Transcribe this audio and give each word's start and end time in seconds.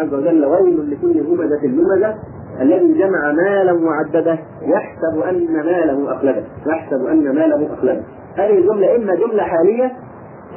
عز 0.00 0.14
وجل 0.14 0.44
ويل 0.44 0.90
لكل 0.90 1.20
همزة 1.20 1.66
لمزة 1.66 2.14
الذي 2.60 2.92
جمع 2.98 3.32
مالا 3.32 3.72
وعدده 3.72 4.38
يحسب 4.62 5.20
أن 5.28 5.54
ماله 5.54 6.12
أخلده 6.12 6.42
يحسب 6.66 7.06
أن 7.06 7.34
ماله 7.34 7.74
أخلده. 7.74 8.02
هذه 8.36 8.58
الجملة 8.58 8.96
إما 8.96 9.14
جملة 9.14 9.42
حالية 9.42 9.92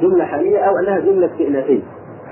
جملة 0.02 0.24
حالية 0.24 0.58
أو 0.58 0.78
أنها 0.78 0.98
جملة 0.98 1.26
استئنافية. 1.26 1.82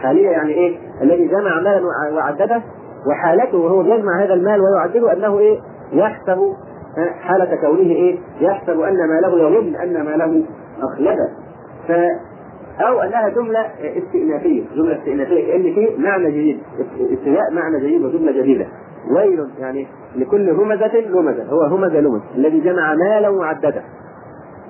حالية 0.02 0.28
يعني 0.30 0.52
إيه؟ 0.52 0.76
الذي 1.02 1.28
جمع 1.28 1.60
مالا 1.60 1.82
وعدده 2.14 2.62
وحالته 3.06 3.58
وهو 3.58 3.82
يجمع 3.82 4.24
هذا 4.24 4.34
المال 4.34 4.60
ويعدده 4.60 5.12
أنه 5.12 5.38
إيه؟ 5.38 5.58
يحسب 5.92 6.38
حالة 7.20 7.56
كونه 7.60 7.90
إيه؟ 7.90 8.18
يحسب 8.40 8.80
أن 8.80 9.08
ماله 9.08 9.48
يظن 9.48 9.76
أن 9.76 10.04
ماله 10.04 10.44
أخلده. 10.82 11.28
ف 12.78 12.82
أو 12.82 13.00
أنها 13.00 13.28
جملة 13.28 13.66
استئنافية. 13.80 14.64
جملة 14.76 14.98
استئنافية 14.98 15.46
كأن 15.46 15.62
في 15.62 15.96
معنى 15.98 16.30
جديد. 16.30 16.60
استثناء 17.00 17.52
معنى 17.52 17.80
جديد 17.80 18.04
وجملة 18.04 18.32
جديدة. 18.32 18.66
ويل 19.16 19.48
يعني 19.58 19.86
لكل 20.16 20.50
همزة 20.50 21.00
لمزة. 21.00 21.44
هو 21.44 21.62
همزة 21.62 22.00
لمز. 22.00 22.20
الذي 22.34 22.60
جمع 22.60 22.94
مالا 22.94 23.28
وعدده. 23.28 23.82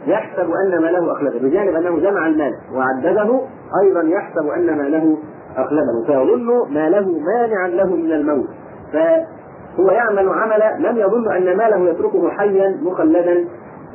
يحسب 0.06 0.50
أن 0.50 0.82
ماله 0.82 1.12
أخلده. 1.12 1.38
بجانب 1.38 1.74
أنه 1.74 1.98
جمع 1.98 2.26
المال 2.26 2.52
وعدده 2.74 3.40
أيضا 3.82 4.02
يحسب 4.02 4.46
أن 4.56 4.78
ماله 4.78 5.18
أخلده. 5.56 6.04
فيظن 6.06 6.74
ما 6.74 6.88
له 6.88 7.18
مانعا 7.18 7.68
له 7.68 7.96
من 7.96 8.12
الموت. 8.12 8.48
فهو 8.92 9.90
يعمل 9.90 10.28
عملا. 10.28 10.78
لم 10.78 10.96
يظن 10.96 11.32
أن 11.32 11.56
ماله 11.56 11.90
يتركه 11.90 12.30
حيا 12.30 12.78
مخلدا 12.82 13.44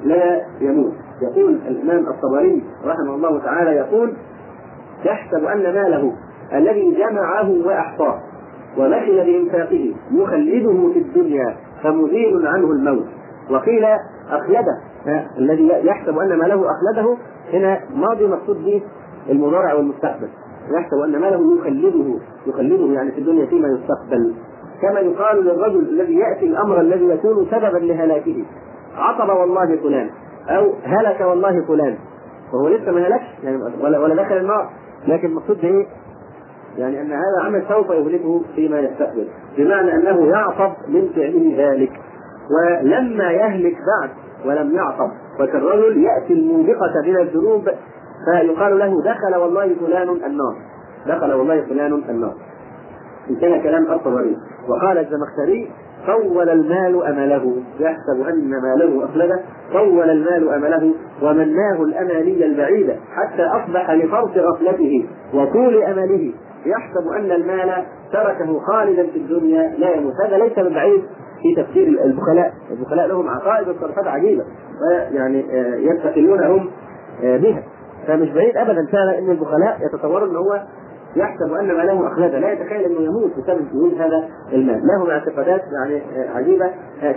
لا 0.03 0.41
يموت. 0.61 0.93
يقول 1.23 1.59
الإمام 1.67 2.05
الطبري 2.07 2.63
رحمه 2.85 3.15
الله 3.15 3.39
تعالى 3.39 3.71
يقول 3.71 4.13
يحسب 5.05 5.45
أن 5.45 5.63
ماله 5.63 6.13
الذي 6.53 6.91
جمعه 6.91 7.49
وأحصاه 7.65 8.19
وبخل 8.77 9.25
بإنفاقه 9.25 9.93
يخلده 10.11 10.93
في 10.93 10.99
الدنيا 10.99 11.55
فمزيل 11.83 12.47
عنه 12.47 12.71
الموت 12.71 13.05
وقيل 13.51 13.85
أخلده 14.29 14.81
الذي 15.37 15.67
يحسب 15.67 16.17
أن 16.17 16.37
ماله 16.37 16.65
أخلده 16.71 17.17
هنا 17.53 17.79
ماضي 17.95 18.27
مقصود 18.27 18.65
به 18.65 18.81
المضارع 19.29 19.73
والمستقبل. 19.73 20.27
يحسب 20.71 20.97
أن 21.05 21.21
ماله 21.21 21.57
يخلده 21.59 22.19
يخلده 22.47 22.93
يعني 22.93 23.11
في 23.11 23.19
الدنيا 23.19 23.45
فيما 23.45 23.67
يستقبل. 23.67 24.33
كما 24.81 24.99
يقال 24.99 25.45
للرجل 25.45 25.79
الذي 25.79 26.15
يأتي 26.15 26.45
الأمر 26.45 26.81
الذي 26.81 27.05
يكون 27.05 27.47
سببا 27.51 27.77
لهلاكه 27.77 28.45
عطب 28.95 29.39
والله 29.39 29.75
فلان 29.75 30.09
أو 30.49 30.73
هلك 30.83 31.21
والله 31.21 31.65
فلان. 31.67 31.97
وهو 32.53 32.67
لسه 32.67 32.91
ما 32.91 33.07
هلكش 33.07 33.43
يعني 33.43 33.57
ولا 33.81 33.99
ولا 33.99 34.23
دخل 34.23 34.37
النار. 34.37 34.69
لكن 35.07 35.27
المقصود 35.27 35.61
به 35.61 35.87
يعني 36.77 37.01
أن 37.01 37.11
هذا 37.11 37.45
عمل 37.45 37.63
سوف 37.69 37.89
يهلكه 37.89 38.41
فيما 38.55 38.79
يستقبل. 38.79 39.27
بمعنى 39.57 39.95
أنه 39.95 40.27
يعصب 40.27 40.71
من 40.87 41.09
فعله 41.15 41.55
ذلك. 41.57 41.91
ولما 42.51 43.31
يهلك 43.31 43.75
بعد 43.75 44.09
ولم 44.45 44.75
يعصب 44.75 45.11
فكالرجل 45.39 46.03
يأتي 46.03 46.33
الموبقة 46.33 47.01
من 47.05 47.19
الذنوب 47.19 47.69
فيقال 48.25 48.79
له 48.79 49.03
دخل 49.03 49.35
والله 49.35 49.75
فلان 49.75 50.09
النار. 50.09 50.55
دخل 51.07 51.33
والله 51.33 51.61
فلان 51.61 51.93
النار. 52.09 52.33
انتهى 53.29 53.59
كلام 53.63 53.91
الطبري 53.91 54.37
وقال 54.69 54.97
الزمخشري 54.97 55.71
طول 56.07 56.49
المال 56.49 57.03
أمله. 57.03 57.55
يحسب 57.79 58.21
أن 58.29 58.51
ماله 58.61 59.05
افلده 59.05 59.39
طول 59.73 60.09
المال 60.09 60.49
أمله 60.49 60.93
ومناه 61.21 61.83
الأماني 61.83 62.45
البعيده 62.45 62.95
حتى 63.15 63.43
أصبح 63.43 63.91
لفرط 63.91 64.37
غفلته 64.37 65.05
وطول 65.33 65.83
أمله. 65.83 66.31
يحسب 66.65 67.07
أن 67.17 67.31
المال 67.31 67.85
تركه 68.13 68.59
خالدا 68.59 69.07
في 69.07 69.17
الدنيا 69.17 69.73
لا 69.77 69.95
يموت. 69.95 70.13
هذا 70.25 70.37
ليس 70.37 70.57
من 70.57 70.73
بعيد 70.73 71.03
في 71.41 71.63
تفسير 71.63 71.87
البخلاء. 71.87 72.53
البخلاء 72.71 73.07
لهم 73.07 73.29
عقائد 73.29 73.67
وتصرفات 73.67 74.07
عجيبة. 74.07 74.43
يعني 75.11 75.45
يستقلون 75.77 76.43
هم 76.43 76.69
بها. 77.23 77.63
فمش 78.07 78.29
بعيد 78.29 78.57
ابدا. 78.57 78.87
فعلا 78.91 79.19
إن 79.19 79.29
البخلاء 79.29 79.77
يتصورون 79.85 80.29
إن 80.29 80.35
هو 80.35 80.61
يحسب 81.15 81.53
أن 81.53 81.67
ماله 81.67 82.07
اخلده 82.07 82.39
لا 82.39 82.51
يتخيل 82.51 82.85
أنه 82.85 83.01
يموت 83.01 83.31
بسبب 83.37 83.75
وجود 83.75 84.01
هذا 84.01 84.29
المال. 84.53 84.81
لهم 84.87 85.09
اعتقادات 85.09 85.61
يعني 85.73 86.01
عجيبة 86.35 86.69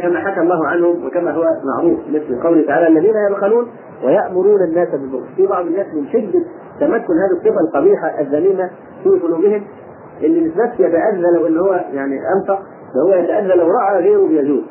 كما 0.03 0.21
حكى 0.21 0.41
الله 0.41 0.67
عنهم 0.67 1.07
وكما 1.07 1.31
هو 1.31 1.45
معروف 1.65 1.99
مثل 2.09 2.43
قوله 2.43 2.67
تعالى 2.67 2.87
الذين 2.87 3.15
يبخلون 3.31 3.67
ويأمرون 4.05 4.63
الناس 4.63 4.89
بالبخل. 4.89 5.27
في 5.37 5.47
بعض 5.47 5.67
الناس 5.67 5.87
من 5.95 6.07
شدة 6.13 6.45
تمكن 6.81 7.15
هذه 7.15 7.33
الصفة 7.33 7.61
القبيحة 7.61 8.21
الذميمة 8.21 8.71
في 9.03 9.09
قلوبهم 9.09 9.63
اللي 10.23 10.41
مش 10.41 10.53
بس 10.53 10.81
يتأذى 10.81 11.27
لو 11.37 11.47
ان 11.47 11.59
هو 11.59 11.73
يعني 11.93 12.19
أنفق 12.37 12.63
فهو 12.95 13.15
يتأذى 13.15 13.55
لو 13.55 13.69
رأى 13.71 14.03
غيره 14.03 14.27
بيجوز 14.29 14.65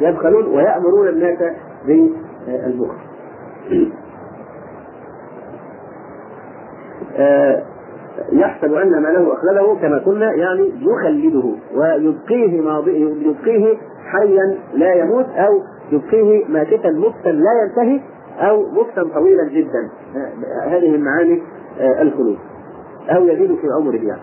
يبخلون 0.00 0.46
ويأمرون 0.46 1.08
الناس 1.08 1.38
بالبخل. 1.86 2.98
يحسب 8.32 8.74
أن 8.74 9.02
ماله 9.02 9.32
اخلده 9.32 9.74
كما 9.82 9.98
قلنا 9.98 10.32
يعني 10.32 10.72
يخلده 10.80 11.54
ويبقيه 11.74 12.60
ماضي 12.60 13.00
يبقيه 13.00 13.76
حيا 14.12 14.58
لا 14.74 14.94
يموت 14.94 15.26
أو 15.36 15.60
يبقيه 15.92 16.44
ماكتا 16.48 16.90
مكتا 16.90 17.28
لا 17.28 17.50
ينتهي 17.62 18.00
أو 18.38 18.66
مكتا 18.70 19.02
طويلا 19.14 19.44
جدا. 19.44 19.88
هذه 20.64 20.94
المعاني 20.94 21.42
الخلود. 21.80 22.38
أو 23.10 23.24
يزيد 23.24 23.54
في 23.54 23.66
عمره 23.80 23.96
يعني. 23.96 24.20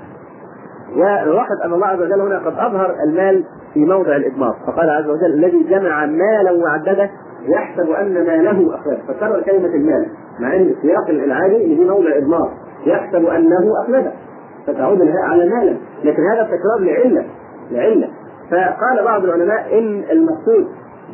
ولاحظ 0.96 1.62
أن 1.66 1.74
الله 1.74 1.88
عز 1.88 2.02
وجل 2.02 2.22
هنا 2.22 2.40
قد 2.40 2.54
أظهر 2.54 2.96
المال 3.04 3.44
في 3.74 3.86
موضع 3.86 4.16
الإضمار. 4.16 4.56
فقال 4.68 4.90
عز 4.90 5.10
وجل 5.10 5.34
الذي 5.34 5.64
جمع 5.70 6.06
مالا 6.06 6.52
وعدده 6.52 7.10
يحسب 7.48 7.90
أن 7.90 8.14
ماله 8.14 8.76
اخلده 8.76 9.00
فكرر 9.08 9.42
كلمة 9.42 9.76
المال 9.76 10.06
مع 10.40 10.56
إن 10.56 10.62
السياق 10.78 11.10
العادي 11.10 11.64
اللي 11.66 11.86
موضع 11.86 12.18
إضمار. 12.18 12.52
يحسب 12.86 13.26
أنه 13.26 13.82
أخلده. 13.84 14.12
فتعود 14.68 15.02
على 15.02 15.50
مالا 15.50 15.78
لكن 16.04 16.24
هذا 16.24 16.44
تكرار 16.44 16.80
لعلة. 16.80 17.26
لعلة. 17.72 18.10
فقال 18.52 19.04
بعض 19.04 19.24
العلماء 19.24 19.80
إن 19.80 20.04
المقصود 20.12 20.68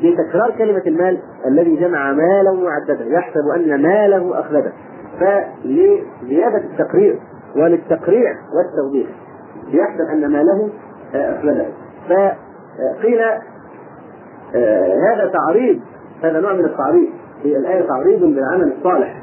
بتكرار 0.04 0.52
كلمة 0.58 0.82
المال 0.88 1.18
الذي 1.46 1.76
جمع 1.76 2.12
مالا 2.12 2.52
وعدده. 2.52 3.06
يحسب 3.06 3.48
أن 3.56 3.82
ماله 3.82 4.40
أخلده. 4.40 4.72
فلزيادة 5.20 6.58
التقرير 6.58 7.20
وللتقريع 7.56 8.32
والتوضيح. 8.56 9.10
يحسب 9.68 10.10
أن 10.14 10.32
ماله 10.32 10.70
أخلده. 11.16 11.66
فقيل 12.10 13.22
هذا 15.08 15.32
تعريض 15.34 15.80
هذا 16.24 16.40
نوع 16.40 16.54
من 16.54 16.66
التعريض. 16.66 17.10
في 17.44 17.58
الآية 17.58 17.88
تعريض 17.88 18.20
بالعمل 18.20 18.74
الصالح. 18.78 19.16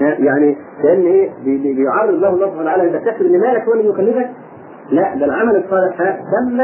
يعني 0.00 0.56
كأن 0.82 1.06
إيه 1.06 1.30
بيعرض 1.74 2.14
له 2.14 2.28
الله 2.28 2.46
سبحانه 2.46 2.60
وتعالى 2.62 2.82
انت 2.96 3.06
تحسب 3.08 3.26
إن 3.26 3.40
مالك 3.40 3.62
هو 3.68 3.72
اللي 3.72 3.88
يخلدك 3.88 4.30
لا 4.90 5.14
ده 5.14 5.24
العمل 5.26 5.56
الصالح 5.56 6.20
ثم 6.20 6.62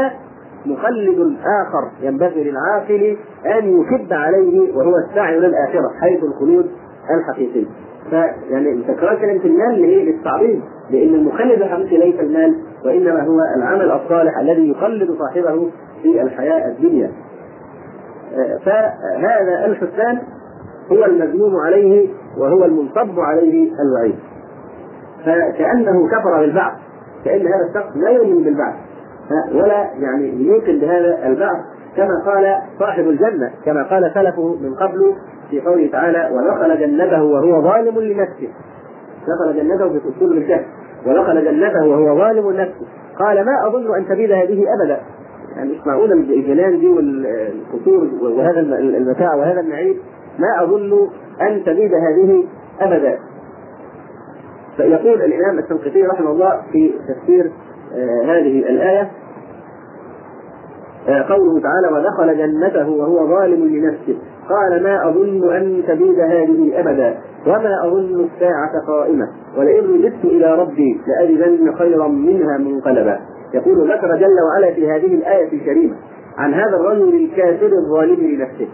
مخلد 0.71 1.37
آخر 1.61 1.91
ينبغي 2.01 2.43
للعاقل 2.43 3.17
أن 3.45 3.81
يكب 3.81 4.13
عليه 4.13 4.75
وهو 4.75 4.93
السعي 5.09 5.39
للآخرة 5.39 5.89
حيث 6.01 6.23
الخلود 6.23 6.71
الحقيقي 7.17 7.65
فيعني 8.09 8.81
تكرار 8.87 9.15
كلمة 9.15 9.45
المال 9.45 9.81
لايه؟ 9.81 10.05
للتعريض 10.11 10.61
لأن 10.89 11.13
المخلد 11.15 11.61
الحقيقي 11.61 11.97
ليس 11.97 12.19
المال 12.19 12.55
وإنما 12.85 13.23
هو 13.23 13.39
العمل 13.57 13.91
الصالح 13.91 14.37
الذي 14.39 14.69
يخلد 14.71 15.11
صاحبه 15.19 15.69
في 16.03 16.21
الحياة 16.21 16.67
الدنيا 16.67 17.11
فهذا 18.65 19.65
الحسان 19.65 20.19
هو 20.91 21.05
المذموم 21.05 21.55
عليه 21.65 22.07
وهو 22.37 22.65
المنصب 22.65 23.19
عليه 23.19 23.71
الوعيد. 23.81 24.15
فكأنه 25.25 26.07
كفر 26.07 26.39
بالبعث 26.39 26.73
كأن 27.25 27.41
هذا 27.47 27.65
الشخص 27.69 27.97
لا 27.97 28.09
يؤمن 28.09 28.43
بالبعث. 28.43 28.75
ولا 29.53 29.89
يعني 29.99 30.45
يوقن 30.47 30.79
بهذا 30.79 31.27
البعث 31.27 31.57
كما 31.97 32.19
قال 32.25 32.57
صاحب 32.79 33.03
الجنة 33.07 33.51
كما 33.65 33.83
قال 33.83 34.11
سلفه 34.13 34.55
من 34.61 34.75
قبل 34.75 35.13
في 35.49 35.61
قوله 35.61 35.87
تعالى 35.91 36.29
ودخل 36.33 36.79
جنته 36.79 37.23
وهو 37.23 37.61
ظالم 37.61 37.99
لنفسه 37.99 38.47
دخل 39.27 39.55
جنته 39.57 39.89
في 39.89 39.99
أصول 40.17 40.37
الكهف 40.37 40.65
ودخل 41.05 41.43
جنته 41.45 41.85
وهو 41.87 42.17
ظالم 42.17 42.51
لنفسه 42.51 42.85
قال 43.19 43.45
ما 43.45 43.67
أظن 43.67 43.95
أن 43.95 44.05
تبيد 44.07 44.31
هذه 44.31 44.65
أبدا 44.73 44.99
يعني 45.55 45.79
معقول 45.85 46.11
الجنان 46.11 46.79
دي 46.79 46.87
والقصور 46.89 48.07
وهذا 48.21 48.59
المتاع 48.79 49.35
وهذا 49.35 49.59
النعيم 49.59 49.95
ما 50.39 50.63
أظن 50.63 51.07
أن 51.41 51.63
تزيد 51.63 51.91
هذه 51.93 52.45
أبدا. 52.81 53.19
فيقول 54.77 55.21
الإمام 55.21 55.59
الشنقيطي 55.59 56.05
رحمه 56.05 56.31
الله 56.31 56.61
في 56.71 56.93
تفسير 57.07 57.51
آه 57.95 58.23
هذه 58.23 58.59
الآية 58.59 59.11
آه 61.09 61.21
قوله 61.21 61.61
تعالى 61.61 61.87
ودخل 61.97 62.37
جنته 62.37 62.89
وهو 62.89 63.27
ظالم 63.27 63.65
لنفسه. 63.65 64.17
قال 64.49 64.83
ما 64.83 65.09
أظن 65.09 65.53
أن 65.53 65.83
تزيد 65.87 66.19
هذه 66.19 66.79
أبدا 66.79 67.17
وما 67.47 67.87
أظن 67.87 68.27
الساعة 68.33 68.71
قائمة 68.87 69.27
ولئن 69.57 69.83
رددت 69.83 70.25
إلى 70.25 70.55
ربي 70.55 71.01
لأجدن 71.07 71.75
خيرا 71.75 72.07
منها 72.07 72.57
منقلبا. 72.57 73.19
يقول 73.53 73.91
ذكر 73.91 74.15
جل 74.15 74.37
وعلا 74.49 74.73
في 74.73 74.91
هذه 74.91 75.15
الآية 75.15 75.53
الكريمة 75.53 75.95
عن 76.37 76.53
هذا 76.53 76.75
الرجل 76.75 77.15
الكافر 77.15 77.65
الظالم 77.65 78.27
لنفسه. 78.27 78.67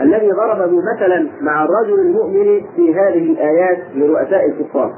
الذي 0.00 0.30
ضربه 0.32 0.80
مثلا 0.94 1.28
مع 1.40 1.64
الرجل 1.64 2.00
المؤمن 2.00 2.60
في 2.76 2.94
هذه 2.94 3.32
الآيات 3.32 3.78
لرؤساء 3.94 4.46
الكفار 4.46 4.92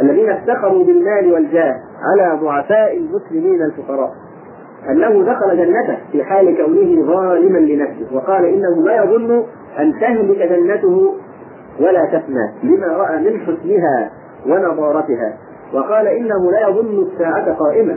الذين 0.00 0.30
افتخروا 0.30 0.84
بالمال 0.84 1.32
والجاه 1.32 1.74
على 2.02 2.38
ضعفاء 2.40 2.96
المسلمين 2.96 3.62
الفقراء. 3.62 4.10
أنه 4.90 5.24
دخل 5.24 5.56
جنته 5.56 5.98
في 6.12 6.24
حال 6.24 6.56
كونه 6.56 7.06
ظالما 7.06 7.58
لنفسه 7.58 8.16
وقال 8.16 8.44
إنه 8.44 8.82
لا 8.84 9.04
يظن 9.04 9.44
أن 9.78 9.92
تهلك 10.00 10.38
جنته 10.52 11.14
ولا 11.80 12.04
تفنى 12.12 12.52
لما 12.62 12.86
رأى 12.86 13.18
من 13.18 13.40
حسنها 13.40 14.10
ونضارتها. 14.46 15.36
وقال 15.74 16.06
إنه 16.06 16.50
لا 16.50 16.68
يظن 16.68 17.06
الساعة 17.12 17.52
قائمة 17.54 17.96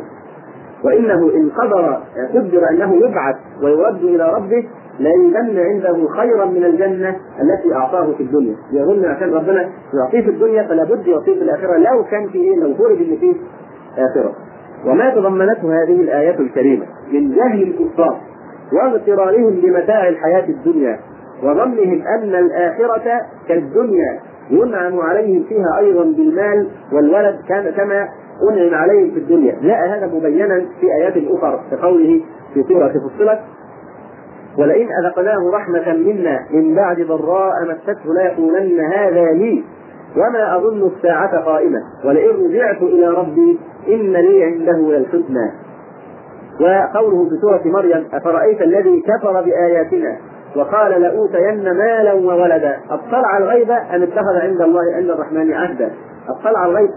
وإنه 0.83 1.31
إن 1.35 1.49
قدر 1.49 2.01
قدر 2.33 2.69
أنه 2.69 2.95
يبعث 2.95 3.35
ويرد 3.63 4.03
إلى 4.03 4.33
ربه 4.33 4.67
لا 4.99 5.09
يجن 5.09 5.59
عنده 5.59 6.07
خيرا 6.07 6.45
من 6.45 6.63
الجنة 6.63 7.15
التي 7.41 7.73
أعطاه 7.75 8.13
في 8.13 8.23
الدنيا. 8.23 8.55
يظن 8.73 9.05
عشان 9.05 9.33
ربنا 9.33 9.69
يعطيه 9.93 10.21
في 10.21 10.29
الدنيا 10.29 10.63
فلا 10.63 10.83
بد 10.83 11.07
يعطيه 11.07 11.33
في 11.33 11.41
الآخرة 11.41 11.77
لو 11.77 12.03
كان 12.03 12.27
في 12.29 12.37
إيه 12.37 12.55
لو 12.55 12.73
فرض 12.73 12.97
إن 12.97 13.17
فيه 13.19 13.33
آخرة. 13.97 14.33
وما 14.85 15.15
تضمنته 15.15 15.83
هذه 15.83 16.01
الآيات 16.01 16.39
الكريمة؟ 16.39 16.85
من 17.13 17.35
جهل 17.35 17.63
الكفار 17.63 18.17
واغترارهم 18.73 19.61
بمتاع 19.63 20.07
الحياة 20.09 20.49
الدنيا 20.49 20.99
وظنهم 21.43 22.01
أن 22.07 22.35
الآخرة 22.35 23.21
كالدنيا. 23.47 24.19
ينعم 24.51 24.99
عليهم 24.99 25.43
فيها 25.43 25.77
أيضا 25.79 26.03
بالمال 26.03 26.67
والولد 26.93 27.35
كان 27.47 27.71
كما 27.71 28.07
أنعم 28.51 28.73
عليهم 28.73 29.11
في 29.11 29.19
الدنيا. 29.19 29.55
جاء 29.61 29.87
هذا 29.87 30.11
مبينا 30.15 30.65
في 30.79 30.87
آيات 30.99 31.13
أخرى 31.17 31.59
كقوله 31.71 32.21
في 32.53 32.63
سورة 32.63 32.87
فصلت 32.87 33.39
ولئن 34.59 34.87
أذقناه 35.03 35.51
رحمة 35.53 35.93
منا 35.93 36.39
من 36.51 36.75
بعد 36.75 37.01
ضراء 37.01 37.53
مسته 37.63 38.13
ليقولن 38.13 38.79
هذا 38.79 39.31
لي 39.31 39.63
وما 40.17 40.55
أظن 40.55 40.91
الساعة 40.95 41.37
قائمة. 41.45 41.79
ولئن 42.05 42.29
رجعت 42.29 42.81
إلى 42.81 43.07
ربي 43.07 43.59
إن 43.87 44.13
لي 44.13 44.43
عنده 44.43 44.77
للحسنى. 44.77 45.51
وقوله 46.61 47.29
في 47.29 47.35
سورة 47.41 47.61
مريم 47.65 48.07
أفرأيت 48.13 48.61
الذي 48.61 49.01
كفر 49.01 49.41
بآياتنا 49.41 50.17
وقال 50.55 51.01
لأوتين 51.01 51.63
مالا 51.63 52.13
وولدا؟ 52.13 52.77
أطلع 52.89 53.37
الغيب 53.37 53.71
أم 53.71 54.03
اتخذ 54.03 54.35
عند 54.41 54.61
الله 54.61 54.93
عند 54.95 55.09
الرحمن 55.09 55.53
عهدا؟ 55.53 55.91
أطلع 56.29 56.65
الغيب. 56.65 56.89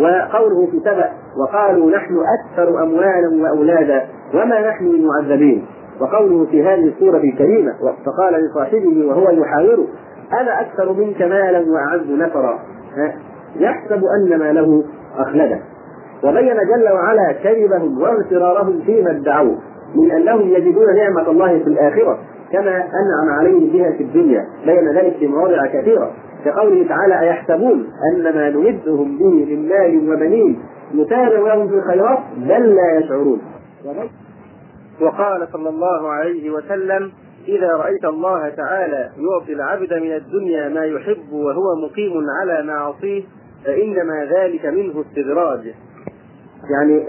وقوله 0.00 0.66
في 0.70 0.80
سبأ 0.80 1.10
وقالوا 1.42 1.90
نحن 1.90 2.14
أكثر 2.38 2.82
أموالا 2.82 3.42
وأولادا 3.42 4.06
وما 4.34 4.68
نحن 4.68 4.88
بمعذبين؟ 4.88 5.66
وقوله 6.00 6.46
في 6.50 6.62
هذه 6.62 6.88
السورة 6.88 7.16
الكريمة 7.16 7.72
فقال 8.06 8.34
لصاحبه 8.44 9.06
وهو 9.06 9.30
يحاوره 9.30 9.86
أنا 10.40 10.60
أكثر 10.60 10.92
منك 10.92 11.22
مالا 11.22 11.64
وأعز 11.72 12.10
نفرا. 12.10 12.58
يحسب 13.56 14.04
أن 14.04 14.38
ماله 14.38 14.84
أخلده. 15.16 15.58
وبين 16.24 16.56
جل 16.56 16.92
وعلا 16.92 17.32
كذبهم 17.32 18.02
واغترارهم 18.02 18.80
فيما 18.86 19.10
ادعوه 19.10 19.58
من 19.94 20.10
أنهم 20.10 20.48
يجدون 20.48 20.96
نعمة 20.96 21.30
الله 21.30 21.58
في 21.58 21.66
الآخرة 21.66 22.18
كما 22.52 22.76
أنعم 22.76 23.38
عليهم 23.38 23.70
بها 23.72 23.90
في 23.90 24.02
الدنيا 24.02 24.44
بين 24.66 24.88
ذلك 24.88 25.16
في 25.18 25.26
مواضع 25.26 25.66
كثيرة. 25.66 26.10
كقوله 26.44 26.88
تعالى 26.88 27.20
أيحسبون 27.20 27.86
أن 28.12 28.22
ما 28.22 28.50
نمدهم 28.50 29.18
به 29.18 29.46
من 29.48 29.68
مال 29.68 30.12
وبنين 30.12 30.58
نتابع 30.94 31.54
لهم 31.54 31.68
في 31.68 31.74
الخيرات؟ 31.74 32.18
بل 32.36 32.74
لا 32.74 32.98
يشعرون. 32.98 33.40
وقال 35.00 35.48
صلى 35.52 35.68
الله 35.68 36.08
عليه 36.08 36.50
وسلم 36.50 37.12
إذا 37.48 37.72
رأيت 37.72 38.04
الله 38.04 38.48
تعالى 38.48 39.10
يعطي 39.18 39.52
العبد 39.52 39.94
من 39.94 40.12
الدنيا 40.16 40.68
ما 40.68 40.84
يحب 40.84 41.32
وهو 41.32 41.76
مقيم 41.84 42.12
على 42.40 42.66
معاصيه 42.66 43.22
فإنما 43.64 44.24
ذلك 44.24 44.66
منه 44.66 45.00
استدراج. 45.00 45.74
يعني 46.70 47.04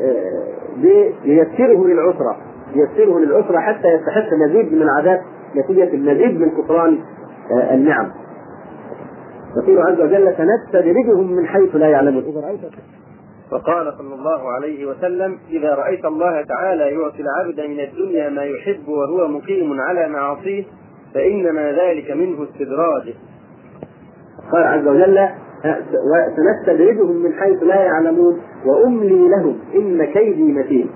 ليسره 1.25 1.87
للعسرة 1.87 2.37
يسره 2.75 3.19
للأسرة 3.19 3.59
حتى 3.59 3.87
يستحق 3.87 4.33
مزيد 4.33 4.73
من 4.73 4.81
العذاب 4.81 5.21
نتيجة 5.55 5.93
المزيد 5.93 6.39
من 6.39 6.49
كفران 6.49 6.99
النعم. 7.71 8.11
يقول 9.57 9.79
عز 9.79 10.01
وجل 10.01 10.35
سنستدرجهم 10.37 11.31
من 11.31 11.45
حيث 11.47 11.75
لا 11.75 11.89
يعلمون. 11.89 12.23
إذا 12.23 12.39
رأيت 12.41 12.59
وقال 13.51 13.93
صلى 13.97 14.15
الله 14.15 14.51
عليه 14.51 14.85
وسلم 14.85 15.37
إذا 15.49 15.75
رأيت 15.75 16.05
الله 16.05 16.41
تعالى 16.41 16.83
يعطي 16.83 17.21
العبد 17.21 17.59
من 17.59 17.79
الدنيا 17.79 18.29
ما 18.29 18.43
يحب 18.43 18.87
وهو 18.87 19.27
مقيم 19.27 19.81
على 19.81 20.09
معاصيه 20.09 20.63
فإنما 21.13 21.71
ذلك 21.71 22.11
منه 22.11 22.43
استدراج 22.43 23.13
قال 24.51 24.63
عز 24.63 24.87
وجل 24.87 25.29
وسنستدرجهم 26.11 27.15
من 27.15 27.33
حيث 27.33 27.63
لا 27.63 27.75
يعلمون 27.75 28.41
وأملي 28.65 29.27
لهم 29.29 29.59
إن 29.75 30.05
كيدي 30.05 30.43
متين. 30.43 30.89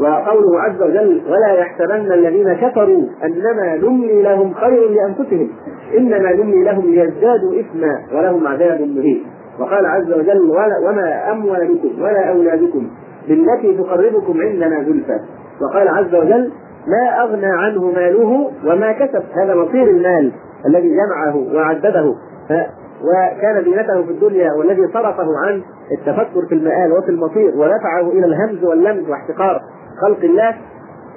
وقوله 0.00 0.60
عز 0.60 0.82
وجل 0.82 1.22
ولا 1.28 1.52
يحسبن 1.52 2.12
الذين 2.12 2.52
كفروا 2.52 3.06
أنما 3.24 3.76
نملي 3.76 4.22
لهم 4.22 4.54
خير 4.54 4.88
لأنفسهم 4.88 5.50
إنما 5.98 6.32
نملي 6.32 6.64
لهم 6.64 6.90
ليزدادوا 6.94 7.60
إثما 7.60 8.06
ولهم 8.12 8.46
عذاب 8.46 8.80
مهين. 8.80 9.24
وقال 9.60 9.86
عز 9.86 10.12
وجل 10.12 10.50
وما 10.82 11.30
أموالكم 11.32 12.02
ولا 12.02 12.30
أولادكم 12.30 12.90
بالتي 13.28 13.76
تقربكم 13.76 14.40
عندنا 14.40 14.82
زلفى. 14.82 15.20
وقال 15.62 15.88
عز 15.88 16.14
وجل 16.14 16.52
ما 16.86 17.22
أغنى 17.22 17.46
عنه 17.46 17.90
ماله 17.90 18.50
وما 18.66 18.92
كسب. 18.92 19.22
هذا 19.42 19.54
مصير 19.54 19.90
المال 19.90 20.32
الذي 20.66 20.88
جمعه 20.88 21.36
وعدده. 21.54 22.14
وكان 23.02 23.64
زينته 23.64 24.02
في 24.02 24.10
الدنيا 24.10 24.52
والذي 24.52 24.86
صرفه 24.92 25.26
عن 25.46 25.62
التفكر 25.98 26.46
في 26.48 26.54
المآل 26.54 26.92
وفي 26.92 27.08
المصير 27.08 27.52
ودفعه 27.56 28.10
إلى 28.12 28.26
الهمز 28.26 28.64
واللمز 28.64 29.08
واحتقار 29.08 29.60
خلق 30.02 30.24
الله. 30.24 30.54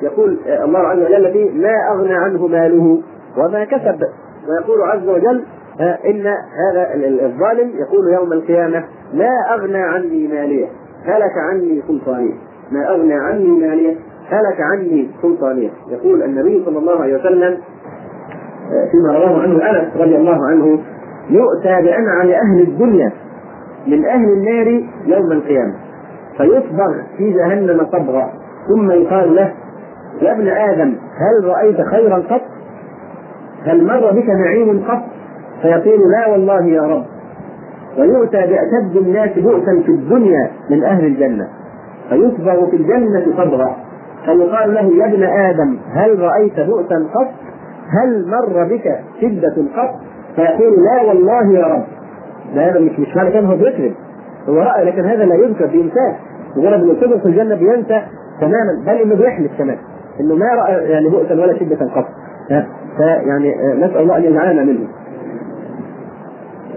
يقول 0.02 0.38
الله 0.48 0.80
عز 0.80 1.00
وجل 1.00 1.32
فيه 1.32 1.52
ما 1.52 1.74
أغنى 1.94 2.14
عنه 2.14 2.48
ماله 2.48 3.02
وما 3.38 3.64
كسب. 3.64 4.00
ويقول 4.50 4.82
عز 4.82 5.08
وجل 5.08 5.44
إن 5.79 6.27
هذا 6.27 6.88
الظالم 7.25 7.71
يقول 7.75 8.13
يوم 8.13 8.33
القيامة 8.33 8.83
ما 9.13 9.29
أغنى 9.53 9.77
عني 9.77 10.27
ماليه 10.27 10.68
هلك 11.06 11.37
عني 11.37 11.81
سلطانيه 11.87 12.33
ما 12.71 12.90
أغنى 12.90 13.13
عني 13.13 13.47
ماليه 13.47 13.95
هلك 14.30 14.61
عني 14.61 15.09
سلطانيه 15.21 15.69
يقول 15.90 16.23
النبي 16.23 16.63
صلى 16.66 16.78
الله 16.80 17.01
عليه 17.01 17.19
وسلم 17.19 17.57
فيما 18.92 19.13
رواه 19.18 19.42
عنه 19.42 19.69
أنس 19.69 19.97
رضي 19.97 20.16
الله 20.16 20.45
عنه 20.47 20.80
يؤتى 21.30 21.81
بأنعم 21.81 22.30
أهل 22.30 22.61
الدنيا 22.61 23.11
من 23.87 24.06
أهل 24.06 24.25
النار 24.30 24.68
يوم 25.06 25.31
القيامة 25.31 25.73
فيصبغ 26.37 26.94
في 27.18 27.33
جهنم 27.33 27.87
صبغا 27.92 28.33
ثم 28.68 28.92
يقال 28.92 29.35
له 29.35 29.54
يا 30.21 30.31
ابن 30.31 30.47
آدم 30.47 30.95
هل 31.18 31.47
رأيت 31.47 31.81
خيرا 31.81 32.16
قط؟ 32.16 32.42
هل 33.66 33.85
مر 33.85 34.11
بك 34.11 34.30
نعيم 34.30 34.83
قط؟ 34.87 35.01
فيقول 35.61 36.11
لا 36.11 36.27
والله 36.27 36.65
يا 36.65 36.81
رب. 36.81 37.06
ويؤتى 37.97 38.37
بأشد 38.37 38.97
الناس 38.97 39.30
بؤسا 39.37 39.81
في 39.85 39.89
الدنيا 39.91 40.51
من 40.69 40.83
أهل 40.83 41.06
الجنة. 41.06 41.47
فيصبغ 42.09 42.69
في 42.69 42.75
الجنة 42.75 43.25
صبغا 43.37 43.75
فيقال 44.25 44.73
له 44.73 44.95
يا 44.95 45.06
ابن 45.06 45.23
آدم 45.23 45.77
هل 45.94 46.19
رأيت 46.19 46.59
بؤسا 46.59 46.95
قط؟ 47.15 47.27
هل 47.89 48.27
مر 48.27 48.63
بك 48.63 48.99
شدة 49.21 49.56
قط؟ 49.77 49.95
فيقول 50.35 50.73
لا 50.83 51.01
والله 51.07 51.53
يا 51.53 51.65
رب. 51.65 51.83
ده 52.56 52.69
هذا 52.69 52.80
مش 52.80 52.99
مش 52.99 53.15
معنى 53.15 53.31
كان 53.31 53.45
هو 53.45 53.56
بيكذب 53.56 53.94
هو 54.49 54.56
رأى 54.56 54.83
لكن 54.83 55.06
هذا 55.06 55.25
لا 55.25 55.35
يذكر 55.35 55.65
بإنسان. 55.65 56.15
مجرد 56.57 56.81
انه 56.81 56.91
يكتبه 56.94 57.18
في 57.18 57.25
الجنة 57.25 57.56
بينسى 57.56 58.01
تماما 58.41 58.83
بل 58.85 58.94
إنه 58.94 59.15
بيحلف 59.15 59.51
كمان. 59.57 59.77
إنه 60.19 60.35
ما 60.35 60.45
رأى 60.45 60.83
يعني 60.89 61.09
بؤسا 61.09 61.33
ولا 61.33 61.59
شدة 61.59 61.85
قط. 61.95 62.06
فيعني 62.97 63.56
نسأل 63.77 63.97
الله 63.97 64.18
أن 64.18 64.23
يجعلنا 64.23 64.63
منه. 64.63 64.87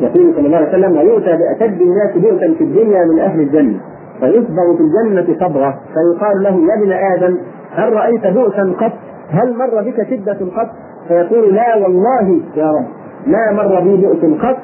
يقول 0.01 0.35
صلى 0.37 0.47
الله 0.47 0.57
عليه 0.57 0.69
وسلم 0.69 0.97
ويؤتى 0.97 1.37
بأشد 1.37 1.81
الناس 1.81 2.17
بؤسا 2.17 2.55
في 2.59 2.65
الدنيا 2.65 3.05
من 3.05 3.19
أهل 3.19 3.41
الجنة 3.41 3.81
فيصبغ 4.21 4.77
في 4.77 4.81
الجنة 4.81 5.37
صبغة 5.41 5.75
فيقال 5.95 6.43
له 6.43 6.51
يا 6.51 6.83
ابن 6.83 6.93
آدم 6.93 7.39
هل 7.75 7.93
رأيت 7.93 8.27
بؤسا 8.27 8.73
قط؟ 8.81 8.93
هل 9.31 9.57
مر 9.59 9.83
بك 9.83 10.03
شدة 10.11 10.33
قط؟ 10.57 10.69
فيقول 11.09 11.55
لا 11.55 11.77
والله 11.77 12.41
يا 12.57 12.71
رب 12.73 12.85
ما 13.27 13.53
مر 13.53 13.81
بي 13.81 13.97
بؤس 13.97 14.41
قط 14.43 14.57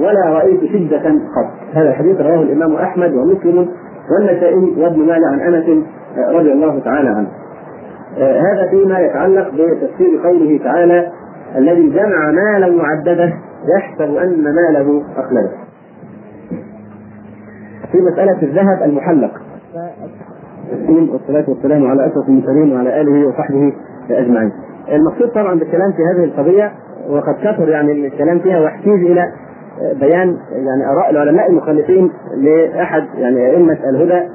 ولا 0.00 0.28
رأيت 0.38 0.60
شدة 0.64 0.98
قط 1.08 1.50
هذا 1.74 1.88
الحديث 1.88 2.20
رواه 2.20 2.42
الإمام 2.42 2.74
أحمد 2.74 3.12
ومسلم 3.14 3.68
والنسائي 4.10 4.74
وابن 4.78 5.06
ماجه 5.06 5.26
عن 5.26 5.40
أنس 5.40 5.84
رضي 6.34 6.52
الله 6.52 6.78
تعالى 6.78 7.08
عنه. 7.08 7.28
هذا 8.18 8.68
فيما 8.70 8.98
يتعلق 9.00 9.48
بتفسير 9.50 10.20
قوله 10.24 10.58
تعالى 10.64 11.08
الذي 11.58 11.88
جمع 11.88 12.30
مالا 12.30 12.76
معدده 12.82 13.32
يحسب 13.76 14.16
أن 14.16 14.42
ماله 14.54 15.02
أخلده. 15.16 15.50
في 17.92 18.00
مسألة 18.00 18.42
الذهب 18.42 18.82
المحلق 18.82 19.30
والصلاة 21.12 21.44
والسلام 21.48 21.86
على 21.86 22.06
أشرف 22.06 22.28
المرسلين 22.28 22.72
وعلى 22.72 23.00
آله 23.00 23.28
وصحبه 23.28 23.72
أجمعين. 24.10 24.52
المقصود 24.92 25.28
طبعا 25.28 25.58
بالكلام 25.58 25.92
في 25.92 26.02
هذه 26.02 26.24
القضية 26.24 26.72
وقد 27.08 27.34
كثر 27.34 27.68
يعني 27.68 27.92
الكلام 28.06 28.38
فيها 28.38 28.60
واحتيج 28.60 29.04
إلى 29.06 29.32
بيان 30.00 30.36
يعني 30.52 30.86
آراء 30.90 31.10
العلماء 31.10 31.50
المخالفين 31.50 32.10
لأحد 32.36 33.04
يعني 33.14 33.50
أئمة 33.50 33.78
الهدى 33.90 34.28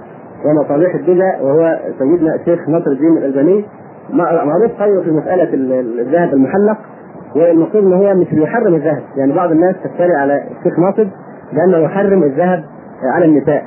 ومصابيح 0.45 0.95
الدجى 0.95 1.31
وهو 1.41 1.79
سيدنا 1.99 2.35
الشيخ 2.35 2.69
نصر 2.69 2.91
الدين 2.91 3.17
الألباني 3.17 3.65
معروف 4.45 4.71
خير 4.79 5.03
في 5.03 5.11
مسألة 5.11 5.53
الذهب 6.01 6.33
المحلق 6.33 6.77
والمقصود 7.35 7.83
إن 7.83 7.93
هو 7.93 8.13
مش 8.13 8.33
بيحرم 8.33 8.75
الذهب. 8.75 9.01
يعني 9.17 9.33
بعض 9.33 9.51
الناس 9.51 9.75
تفتري 9.83 10.15
على 10.15 10.43
الشيخ 10.57 10.79
ناصر 10.79 11.07
بأنه 11.53 11.77
يحرم 11.77 12.23
الذهب 12.23 12.63
على 13.15 13.25
النساء. 13.25 13.63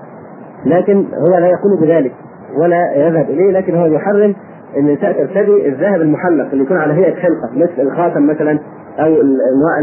لكن 0.67 0.97
هو 0.97 1.39
لا 1.39 1.47
يقول 1.47 1.81
بذلك 1.81 2.13
ولا 2.57 2.95
يذهب 2.97 3.31
إليه 3.31 3.53
لكن 3.53 3.75
هو 3.77 3.87
يحرم 3.87 4.35
النساء 4.77 5.13
ترتدي 5.13 5.69
الذهب 5.69 6.01
المحلق 6.01 6.51
اللي 6.53 6.65
يكون 6.65 6.77
على 6.77 6.93
هيئة 6.93 7.15
حلقه 7.15 7.51
مثل 7.57 7.83
الخاتم 7.83 8.27
مثلا 8.27 8.59
أو 8.99 9.07
انواع 9.21 9.79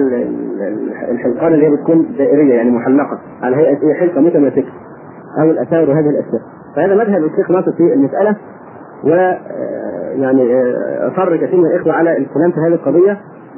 الحلقان 1.12 1.54
اللي 1.54 1.66
هي 1.68 1.72
بتكون 1.72 2.06
دائرية 2.18 2.54
يعني 2.54 2.72
محلقة 2.72 3.20
على 3.42 3.56
هيئة 3.56 3.94
حلقة 3.94 4.22
متماسكه 4.22 4.72
أو 5.42 5.50
الاساور 5.50 5.90
وهذه 5.90 6.10
الأشياء. 6.10 6.42
فهذا 6.76 6.96
مذهب 6.96 7.24
الشيخ 7.26 7.52
ناصر 7.52 7.72
في 7.72 7.94
المسألة 7.94 8.36
و 9.04 9.10
يعني 10.22 10.64
أصر 11.08 11.38
كثير 11.38 11.60
من 11.60 11.66
الإخوة 11.66 11.94
على 11.94 12.18
الكلام 12.18 12.52
في 12.52 12.60
هذه 12.68 12.74
القضية. 12.74 13.18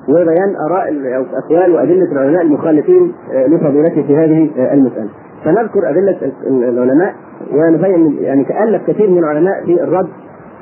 وبيان 0.09 0.55
آراء 0.69 1.15
أو 1.15 1.23
أقوال 1.33 1.73
وأدلة 1.73 2.11
العلماء 2.11 2.41
المخالفين 2.41 3.11
لفضيلته 3.47 4.01
في 4.07 4.15
هذه 4.17 4.49
المسألة. 4.73 5.09
فنذكر 5.45 5.89
أدلة 5.89 6.31
العلماء 6.47 7.13
ونبين 7.53 8.17
يعني 8.21 8.43
تألف 8.43 8.87
كثير 8.87 9.09
من 9.09 9.17
العلماء 9.17 9.65
في 9.65 9.83
الرد 9.83 10.07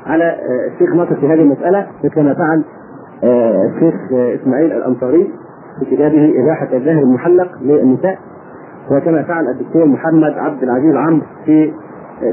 على 0.06 0.36
الشيخ 0.72 0.94
ناصر 0.94 1.14
في 1.14 1.26
هذه 1.26 1.40
المسألة 1.42 1.86
مثل 2.04 2.20
ما 2.22 2.34
فعل 2.34 2.64
الشيخ 3.74 3.94
إسماعيل 4.12 4.72
الأنصاري 4.72 5.30
في 5.78 5.96
كتابه 5.96 6.32
إباحة 6.44 6.68
الذهب 6.72 7.02
المحلق 7.02 7.48
للنساء 7.62 8.18
وكما 8.90 9.22
فعل 9.22 9.48
الدكتور 9.48 9.86
محمد 9.86 10.32
عبد 10.38 10.62
العزيز 10.62 10.94
عمرو 10.96 11.22
في 11.44 11.72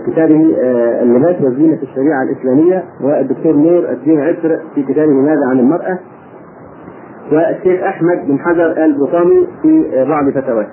كتابه 0.08 0.56
اللباس 1.02 1.42
والزينة 1.42 1.76
في 1.76 1.84
الشريعة 1.84 2.24
الإسلامية 2.24 2.84
والدكتور 3.04 3.56
نور 3.56 3.90
الدين 3.90 4.20
عسر 4.22 4.60
في 4.76 4.84
كتابه 4.84 5.12
ماذا 5.12 5.46
عن 5.50 5.60
المرأة 5.60 6.00
والشيخ 7.32 7.84
أحمد 7.84 8.28
بن 8.28 8.40
حجر 8.40 8.86
البطامي 8.86 9.48
في 9.62 10.06
بعض 10.10 10.30
فتاواه. 10.30 10.68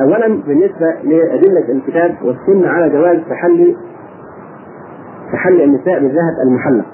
أولا 0.00 0.42
بالنسبة 0.46 0.86
لأدلة 1.04 1.72
الكتاب 1.72 2.14
والسنة 2.24 2.68
على 2.68 2.90
جواز 2.90 3.16
تحلي 3.30 3.76
تحلي 5.32 5.64
النساء 5.64 6.00
بالذهب 6.00 6.34
المحلق. 6.46 6.84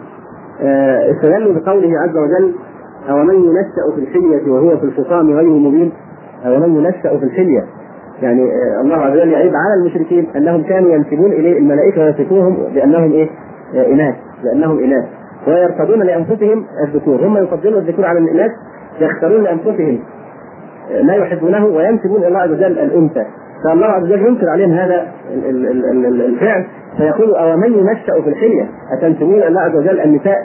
استدلوا 1.11 1.55
بقوله 1.55 2.01
عز 2.01 2.17
وجل 2.17 2.55
أو 3.11 3.17
من 3.25 3.35
ينشأ 3.35 3.95
في 3.95 4.01
الحلية 4.01 4.53
وهو 4.53 4.77
في 4.77 4.85
الخصام 4.85 5.31
غير 5.31 5.49
مبين 5.49 5.93
أو 6.47 6.59
من 6.59 6.77
ينشأ 6.77 7.19
في 7.19 7.25
الحلية 7.25 7.65
يعني 8.23 8.51
الله 8.81 8.97
عز 8.97 9.13
وجل 9.13 9.29
يعيب 9.29 9.53
على 9.55 9.75
المشركين 9.81 10.27
أنهم 10.37 10.63
كانوا 10.63 10.91
ينسبون 10.91 11.33
إليه 11.33 11.59
الملائكة 11.59 12.05
ويصفوهم 12.05 12.57
بأنهم 12.75 13.13
إيه؟ 13.13 13.29
إناث 13.75 14.15
بأنهم 14.45 14.79
إناث 14.79 15.05
ويرتضون 15.47 16.03
لأنفسهم 16.03 16.65
الذكور 16.89 17.27
هم 17.27 17.37
يفضلون 17.37 17.79
الذكور 17.79 18.05
على 18.05 18.19
الاناث 18.19 18.51
يختارون 19.01 19.43
لأنفسهم 19.43 19.99
ما 21.03 21.15
يحبونه 21.15 21.67
وينسبون 21.67 22.17
إلى 22.17 22.29
الله 22.29 22.41
عز 22.41 22.51
وجل 22.51 22.79
الأنثى 22.79 23.25
فالله 23.65 23.87
عز 23.87 24.03
وجل 24.05 24.27
ينكر 24.27 24.49
عليهم 24.49 24.71
هذا 24.71 25.07
الفعل 26.29 26.65
فيقول 26.97 27.35
أو 27.35 27.57
من 27.57 27.73
ينشا 27.73 28.23
في 28.23 28.29
الحلية 28.29 28.69
أتنسبون 28.99 29.43
الله 29.43 29.61
عز 29.61 29.77
وجل 29.77 30.01
النساء 30.01 30.37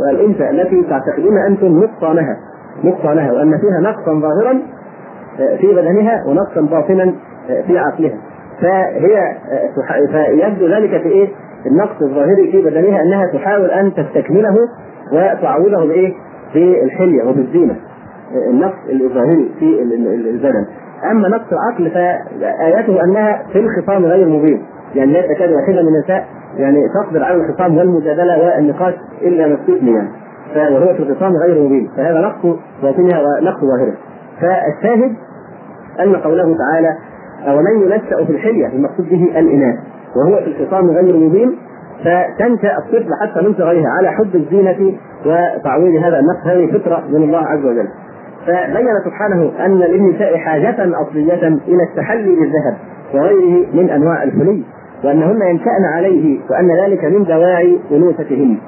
والأنثى 0.00 0.50
التي 0.50 0.82
تعتقدون 0.82 1.38
أنتم 1.46 1.66
نقصانها 1.66 2.36
نقصانها 2.84 3.32
وأن 3.32 3.58
فيها 3.58 3.80
نقصا 3.80 4.20
ظاهرا 4.20 4.60
في 5.36 5.66
بدنها 5.66 6.24
ونقصا 6.28 6.60
باطنا 6.60 7.12
في 7.66 7.78
عقلها 7.78 8.18
فهي 8.60 9.36
فيبدو 10.12 10.66
ذلك 10.66 11.02
في 11.02 11.08
إيه؟ 11.08 11.28
النقص 11.66 12.02
الظاهري 12.02 12.52
في 12.52 12.62
بدنها 12.62 13.02
أنها 13.02 13.26
تحاول 13.32 13.70
أن 13.70 13.94
تستكمله 13.94 14.54
وتعوضه 15.12 15.86
بإيه؟ 15.86 16.14
في 16.52 16.82
الحلية 16.84 17.24
وبالزينه 17.28 17.76
النقص 18.50 18.78
الظاهري 18.90 19.50
في 19.58 19.82
البدن. 20.30 20.66
أما 21.10 21.28
نقص 21.28 21.52
العقل 21.52 21.90
فايته 21.90 23.04
أنها 23.04 23.42
في 23.52 23.58
الخصام 23.58 24.04
غير 24.04 24.28
مبين. 24.28 24.62
يعني 24.94 25.12
لا 25.12 25.34
تكاد 25.34 25.50
واحدة 25.52 25.82
من 25.82 25.88
النساء 25.88 26.26
يعني 26.56 26.88
تصبر 26.88 27.22
على 27.22 27.36
الخصام 27.36 27.78
والمجادلة 27.78 28.38
والنقاش 28.38 28.94
إلا 29.22 29.46
مكتوبني 29.46 29.92
يعني. 29.92 30.08
وهو 30.74 30.94
في 30.94 31.02
الخصام 31.02 31.32
غير 31.36 31.62
مبين. 31.62 31.90
فهذا 31.96 32.20
نقص 32.20 32.58
باطنها 32.82 33.20
ونقص 33.20 33.60
ظاهرها 33.60 33.96
فالشاهد 34.40 35.12
أن 36.00 36.16
قوله 36.16 36.56
تعالى 36.58 36.96
ومن 37.48 37.82
ينشأ 37.82 38.24
في 38.24 38.32
الحلية 38.32 38.66
المقصود 38.66 39.08
به 39.08 39.38
الاناث 39.38 39.78
وهو 40.16 40.36
في 40.36 40.46
الخصام 40.46 40.90
غير 40.90 41.16
مبين. 41.16 41.58
فتنشأ 41.98 42.78
الطفل 42.78 43.10
حتى 43.20 43.46
من 43.46 43.54
صغرها 43.54 43.88
على 43.88 44.08
حب 44.10 44.34
الزينة 44.34 44.98
وتعويض 45.26 46.04
هذا 46.04 46.18
النقص. 46.18 46.46
هذه 46.46 46.78
فطرة 46.78 47.04
من 47.08 47.22
الله 47.22 47.38
عز 47.38 47.64
وجل. 47.64 47.88
فبين 48.46 48.88
سبحانه 49.04 49.52
أن 49.66 49.78
للنساء 49.78 50.36
حاجة 50.36 50.76
أصلية 51.02 51.48
إلى 51.48 51.82
التحلي 51.90 52.36
بالذهب 52.36 52.76
وغيره 53.14 53.66
من 53.74 53.90
أنواع 53.90 54.22
الحلي 54.22 54.62
وأنهن 55.04 55.42
ينشان 55.42 55.84
عليه 55.94 56.38
وأن 56.50 56.84
ذلك 56.84 57.04
من 57.04 57.24
دواعي 57.24 57.78
أنوثتهن. 57.90 58.58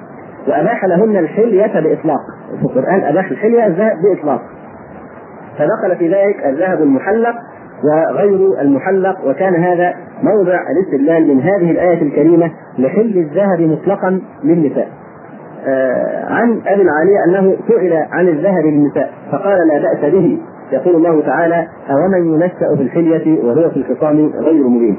وأباح 0.49 0.85
لهن 0.85 1.17
الحلية 1.17 1.81
بإطلاق. 1.81 2.21
في 2.59 2.65
القرآن 2.65 3.01
أباح 3.01 3.31
الحلية 3.31 3.95
بإطلاق. 4.03 4.41
فدخل 5.59 5.97
في 5.97 6.09
ذلك 6.09 6.47
الذهب 6.47 6.83
المحلق 6.83 7.35
وغير 7.85 8.61
المحلق 8.61 9.27
وكان 9.27 9.55
هذا 9.55 9.95
موضع 10.23 10.61
الاستدلال 10.71 11.29
من 11.35 11.41
هذه 11.41 11.71
الآية 11.71 12.03
الكريمة 12.03 12.51
لحل 12.79 13.19
الذهب 13.19 13.61
مطلقا 13.61 14.21
للنساء. 14.45 14.89
آه 15.69 16.25
عن 16.33 16.61
أبي 16.67 16.83
العالية 16.83 17.25
أنه 17.29 17.57
سئل 17.69 17.93
عن 18.13 18.29
الذهب 18.29 18.65
للنساء 18.65 19.11
فقال 19.33 19.59
لا 19.69 19.79
بأس 19.79 20.13
به. 20.13 20.39
يقول 20.73 20.97
الله 20.97 21.23
تعالى 21.23 21.69
أومن 21.91 22.35
ينشأ 22.35 22.77
في 22.77 22.83
الحلية 22.83 23.45
وهو 23.45 23.71
في 23.71 23.77
الخصام 23.77 24.17
غير 24.27 24.69
مبين. 24.69 24.97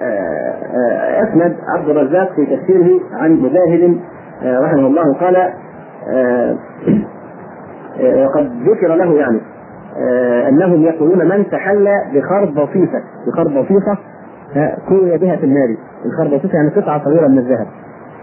وأسند 0.00 1.56
عبد 1.68 1.88
الرزاق 1.88 2.32
في 2.36 2.46
تفسيره 2.56 3.00
عن 3.12 3.32
مجاهد 3.32 4.00
رحمه 4.44 4.86
الله 4.86 5.14
قال 5.14 5.52
وقد 8.24 8.50
ذكر 8.68 8.94
له 8.94 9.14
يعني 9.14 9.40
آه 9.98 10.48
أنهم 10.48 10.82
يقولون 10.82 11.28
من 11.28 11.50
تحلى 11.50 11.94
بخرب 12.14 12.48
بسيطه 12.54 13.02
بخرب 13.26 13.50
بسيطه 13.50 13.98
كوي 14.88 15.18
بها 15.18 15.36
في 15.36 15.44
النار. 15.44 15.76
الخرب 16.06 16.38
بسيطه 16.38 16.54
يعني 16.54 16.70
قطعة 16.70 17.04
صغيرة 17.04 17.26
من 17.28 17.38
الذهب. 17.38 17.66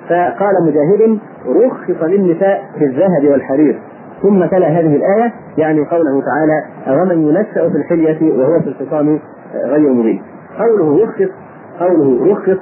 فقال 0.10 0.54
مجاهد 0.66 1.20
رخص 1.48 2.04
للنساء 2.04 2.64
في 2.80 2.86
الذهب 2.86 3.32
والحرير. 3.32 3.80
ثم 4.22 4.46
تلا 4.46 4.68
هذه 4.68 4.96
الآية 4.96 5.34
يعني 5.58 5.80
قوله 5.80 6.22
تعالى 6.22 6.64
ومن 7.02 7.28
ينشأ 7.28 7.70
في 7.70 7.78
الحلية 7.78 8.40
وهو 8.40 8.60
في 8.60 8.68
الخصام 8.68 9.20
غير 9.66 9.94
مبين. 9.94 10.22
قوله 10.60 11.04
يخصص 11.04 11.32
قوله 11.80 12.32
رخص 12.32 12.58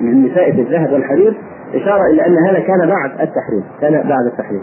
للنساء 0.00 0.52
في 0.52 0.60
الذهب 0.60 0.92
والحرير 0.92 1.38
إشارة 1.74 2.02
إلى 2.12 2.26
أن 2.26 2.36
هذا 2.38 2.60
كان 2.60 2.78
بعد 2.78 3.10
التحريم 3.10 3.64
كان 3.80 3.92
بعد 3.92 4.26
التحريم. 4.26 4.62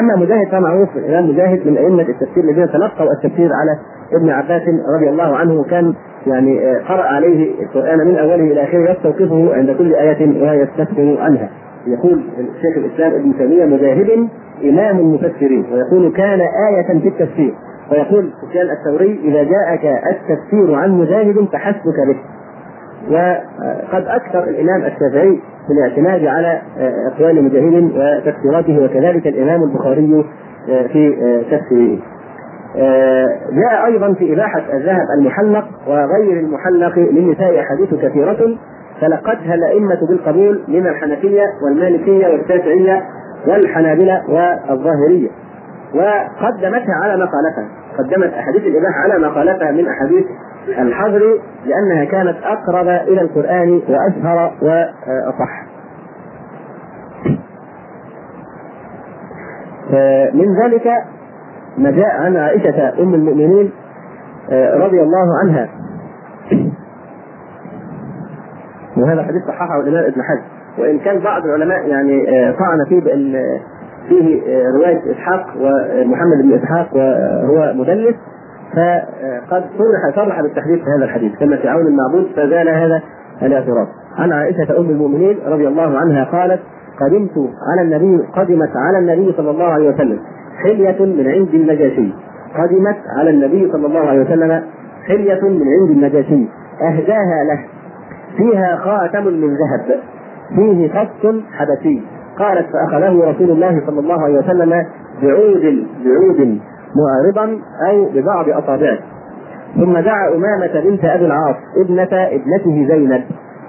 أما 0.00 0.16
مجاهد 0.16 0.48
فمعروف 0.48 0.96
الامام 0.96 1.30
مجاهد 1.30 1.66
من 1.66 1.76
أئمة 1.76 2.02
التفسير 2.02 2.44
الذين 2.44 2.68
تلقوا 2.68 3.12
التفسير 3.12 3.50
على 3.52 3.78
ابن 4.12 4.30
عباس 4.30 4.62
رضي 4.96 5.10
الله 5.10 5.36
عنه 5.36 5.60
وكان 5.60 5.94
يعني 6.28 6.76
قرأ 6.76 7.02
عليه 7.02 7.50
القرآن 7.62 7.98
من 7.98 8.16
أوله 8.16 8.34
إلى 8.34 8.62
آخره 8.62 8.90
يستوقفه 8.90 9.54
عند 9.54 9.70
كل 9.70 9.94
آية 9.94 10.42
ويستفسر 10.42 11.16
عنها. 11.20 11.48
يقول 11.86 12.20
شيخ 12.62 12.76
الإسلام 12.76 13.12
ابن 13.12 13.38
تيمية 13.38 13.64
مجاهد 13.64 14.28
إمام 14.64 14.98
المفسرين 14.98 15.64
ويقول 15.72 16.12
كان 16.12 16.40
آية 16.40 16.98
في 17.00 17.08
التفسير 17.08 17.54
ويقول 17.92 18.30
سفيان 18.42 18.66
الثوري 18.70 19.20
إذا 19.24 19.42
جاءك 19.42 20.02
التفسير 20.10 20.74
عن 20.74 20.90
مجاهد 20.90 21.48
فحسبك 21.52 22.06
به. 22.08 22.16
وقد 23.10 24.04
أكثر 24.06 24.44
الإمام 24.44 24.80
الشافعي 24.82 25.40
في 25.66 25.72
الاعتماد 25.72 26.26
على 26.26 26.60
أقوال 27.12 27.44
مجاهد 27.44 27.92
وتفسيراته 27.96 28.84
وكذلك 28.84 29.26
الإمام 29.26 29.62
البخاري 29.62 30.24
في 30.66 31.16
تفسيره. 31.50 31.98
جاء 33.52 33.86
أيضا 33.86 34.12
في 34.12 34.32
إباحة 34.32 34.62
الذهب 34.72 35.06
المحلق 35.18 35.68
وغير 35.86 36.40
المحلق 36.40 36.98
للنساء 36.98 37.60
أحاديث 37.60 37.94
كثيرة 37.94 38.56
تلقتها 39.00 39.54
الأئمة 39.54 39.98
بالقبول 40.08 40.64
من 40.68 40.86
الحنفية 40.86 41.46
والمالكية 41.64 42.26
والشافعيه 42.26 43.04
والحنابلة 43.46 44.22
والظاهرية. 44.28 45.28
وقدمتها 45.94 46.94
على 47.02 47.16
ما 47.16 47.24
قالتها. 47.24 47.68
قدمت 47.98 48.34
أحاديث 48.34 48.62
الإباحة 48.62 49.00
على 49.02 49.18
ما 49.18 49.28
قالتها 49.28 49.70
من 49.72 49.88
أحاديث 49.88 50.24
الحضر 50.68 51.40
لأنها 51.66 52.04
كانت 52.04 52.36
أقرب 52.42 52.88
إلى 52.88 53.20
القرآن 53.20 53.82
وأشهر 53.88 54.52
وأصح. 54.62 55.68
من 60.34 60.62
ذلك 60.62 61.04
ما 61.78 61.90
جاء 61.90 62.10
عن 62.20 62.36
عائشة 62.36 63.02
أم 63.02 63.14
المؤمنين 63.14 63.70
رضي 64.74 65.02
الله 65.02 65.38
عنها. 65.42 65.68
وهذا 68.96 69.22
حديث 69.22 69.42
صححه 69.48 69.80
الإمام 69.80 70.04
ابن 70.04 70.22
حزم. 70.22 70.42
وإن 70.78 70.98
كان 70.98 71.18
بعض 71.18 71.44
العلماء 71.44 71.88
يعني 71.88 72.26
طعن 72.52 72.84
فيه 72.88 73.00
بأن 73.00 73.42
فيه 74.08 74.42
رواية 74.76 75.12
إسحاق 75.12 75.46
ومحمد 75.60 76.42
بن 76.42 76.52
إسحاق 76.52 76.96
وهو 76.96 77.72
مدلس 77.74 78.14
فقد 78.72 79.64
صرح 79.78 80.16
صرح 80.16 80.40
بالتحديث 80.40 80.78
في 80.78 80.90
هذا 80.98 81.04
الحديث. 81.04 81.38
كما 81.38 81.56
في 81.56 81.68
عون 81.68 81.86
المعبود 81.86 82.26
فزال 82.36 82.68
هذا 82.68 83.02
الاعتراض. 83.42 83.86
عن 84.16 84.32
عائشة 84.32 84.78
أم 84.78 84.90
المؤمنين 84.90 85.38
رضي 85.46 85.68
الله 85.68 85.98
عنها 85.98 86.24
قالت 86.24 86.60
قدمت 87.00 87.50
على 87.70 87.82
النبي 87.82 88.24
قدمت 88.32 88.70
على 88.76 88.98
النبي 88.98 89.32
صلى 89.36 89.50
الله 89.50 89.66
عليه 89.72 89.88
وسلم. 89.88 90.18
حلية 90.64 91.04
من 91.04 91.28
عند 91.28 91.54
النجاشي. 91.54 92.12
قدمت 92.54 92.98
على 93.18 93.30
النبي 93.30 93.72
صلى 93.72 93.86
الله 93.86 94.00
عليه 94.00 94.20
وسلم 94.20 94.62
حلية 95.08 95.40
من 95.42 95.66
عند 95.80 95.90
النجاشي. 95.90 96.48
أهداها 96.82 97.44
له. 97.48 97.64
فيها 98.36 98.76
خاتم 98.76 99.26
من 99.26 99.48
ذهب. 99.48 100.00
فيه 100.56 100.88
خط 100.88 101.34
حبشي. 101.52 102.00
قالت 102.38 102.66
فأخذه 102.72 103.30
رسول 103.30 103.50
الله 103.50 103.82
صلى 103.86 104.00
الله 104.00 104.22
عليه 104.22 104.38
وسلم 104.38 104.86
بعود 105.22 105.86
بعود 106.04 106.58
معرضا 106.96 107.58
أو 107.88 108.04
ببعض 108.04 108.48
أصابعه. 108.48 108.98
ثم 109.74 109.98
دعا 109.98 110.28
أمامة 110.28 110.80
بنت 110.90 111.04
أبي 111.04 111.26
العاص 111.26 111.56
ابنة 111.84 112.08
ابنته 112.12 112.86
زينب. 112.88 113.24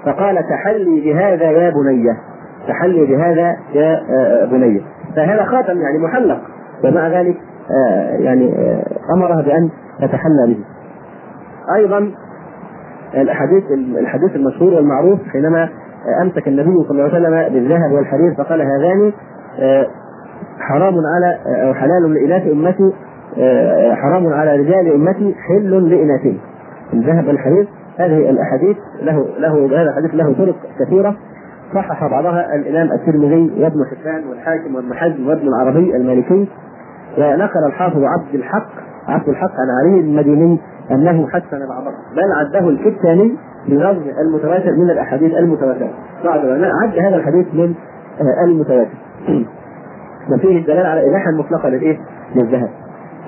فقال 0.06 0.36
تحلي 0.48 1.00
بهذا 1.00 1.50
يا 1.50 1.70
بنية. 1.70 2.16
تحلي 2.68 3.06
بهذا 3.06 3.56
يا 3.74 4.00
بنية. 4.44 4.80
فهذا 5.16 5.44
خاتم 5.44 5.80
يعني 5.80 5.98
محلق. 5.98 6.40
ومع 6.84 7.08
ذلك 7.08 7.36
يعني 8.18 8.54
أمرها 9.14 9.42
بأن 9.42 9.70
تتحلى 10.00 10.46
به. 10.46 10.56
أيضا 11.74 12.10
الأحاديث 13.14 13.64
الحديث 13.98 14.36
المشهور 14.36 14.74
والمعروف 14.74 15.18
حينما 15.32 15.68
أمسك 16.22 16.48
النبي 16.48 16.84
صلى 16.88 16.90
الله 16.90 17.14
عليه 17.14 17.28
وسلم 17.28 17.54
بالذهب 17.54 17.92
والحرير 17.92 18.34
فقال 18.34 18.62
هذان 18.62 19.12
حرام 20.58 20.94
على 21.14 21.38
أو 21.46 21.74
حلال 21.74 22.14
لإناث 22.14 22.46
أمتي 22.46 22.92
حرام 23.94 24.26
على 24.26 24.56
رجال 24.56 24.92
أمتي 24.94 25.34
حل 25.34 25.90
لإناثهم. 25.90 26.38
الذهب 26.92 27.26
والحرير 27.28 27.68
هذه 27.98 28.30
الأحاديث 28.30 28.76
له 29.02 29.26
له 29.38 29.66
هذا 29.82 29.90
الحديث 29.90 30.14
له 30.14 30.32
طرق 30.32 30.56
كثيرة. 30.80 31.16
صحح 31.74 32.06
بعضها 32.06 32.54
الإمام 32.54 32.92
الترمذي 32.92 33.62
وابن 33.62 33.84
حبان 33.90 34.28
والحاكم 34.28 34.74
وابن 34.74 34.94
حزم 34.94 35.28
وابن 35.28 35.48
العربي 35.48 35.96
المالكي. 35.96 36.48
ونقل 37.18 37.66
الحافظ 37.66 38.02
عبد 38.04 38.34
الحق 38.34 38.70
عبد 39.08 39.28
الحق 39.28 39.50
عن 39.50 39.68
علي 39.80 40.00
المديني 40.00 40.60
أنه 40.90 41.28
حسن 41.28 41.68
بعضها 41.68 41.94
بل 42.16 42.32
عده 42.32 42.68
الكتاني 42.68 43.36
بلفظ 43.68 44.02
المتواتر 44.20 44.72
من 44.72 44.90
الأحاديث 44.90 45.34
المتواترة. 45.34 45.90
بعض 46.24 46.44
العلماء 46.44 46.70
عد 46.82 46.98
هذا 46.98 47.16
الحديث 47.16 47.46
من 47.54 47.74
المتواتر. 48.44 48.96
وفيه 50.32 50.58
الدلالة 50.58 50.88
على 50.88 51.10
إباحة 51.10 51.30
مطلقة 51.30 51.68
للإيه؟ 51.68 51.98
للذهب. 52.36 52.68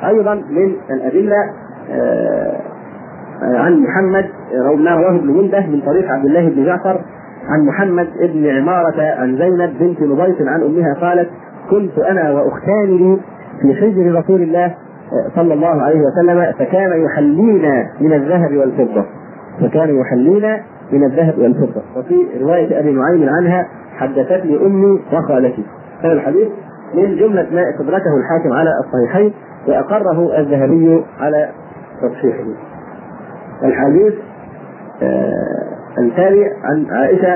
أيضا 0.05 0.35
من 0.35 0.73
الأدلة 0.91 1.37
عن 3.43 3.83
محمد 3.83 4.25
رواه 4.87 5.17
ابن 5.17 5.27
منده 5.27 5.67
من 5.67 5.81
طريق 5.87 6.11
عبد 6.11 6.25
الله 6.25 6.49
بن 6.49 6.65
جعفر 6.65 7.01
عن 7.49 7.67
محمد 7.67 8.09
بن 8.21 8.47
عمارة 8.47 9.03
عن 9.03 9.39
زينب 9.39 9.79
بنت 9.81 10.01
نبيط 10.03 10.37
عن 10.49 10.63
أمها 10.63 10.95
قالت 11.01 11.31
كنت 11.71 11.99
أنا 11.99 12.31
وأختان 12.31 12.87
لي 12.87 13.19
في 13.63 13.75
حجر 13.75 14.15
رسول 14.19 14.43
الله 14.43 14.75
صلى 15.37 15.55
الله 15.55 15.83
عليه 15.83 16.01
وسلم 16.01 16.53
فكان 16.59 17.05
يحلينا 17.05 17.87
من 18.01 18.13
الذهب 18.13 18.57
والفضة. 18.57 19.05
فكان 19.61 20.01
يحلينا 20.01 20.61
من 20.93 21.05
الذهب 21.05 21.39
والفضة. 21.39 21.83
وفي 21.97 22.15
رواية 22.41 22.81
أبي 22.81 22.93
نعيم 22.93 23.29
عنها 23.29 23.67
حدثتني 23.97 24.67
أمي 24.67 25.01
وخالتي 25.13 25.65
هذا 26.03 26.13
الحديث 26.13 26.49
من 26.95 27.17
جملة 27.17 27.47
ما 27.53 27.71
استدركه 27.71 28.17
الحاكم 28.17 28.53
على 28.53 28.71
الصحيحين 28.85 29.33
وأقره 29.69 30.39
الذهبي 30.39 31.05
على 31.21 31.49
تصحيحه. 32.03 32.45
الحديث 33.65 34.15
آه 35.03 35.63
التالي 35.99 36.45
عن 36.65 36.87
عائشة 36.91 37.33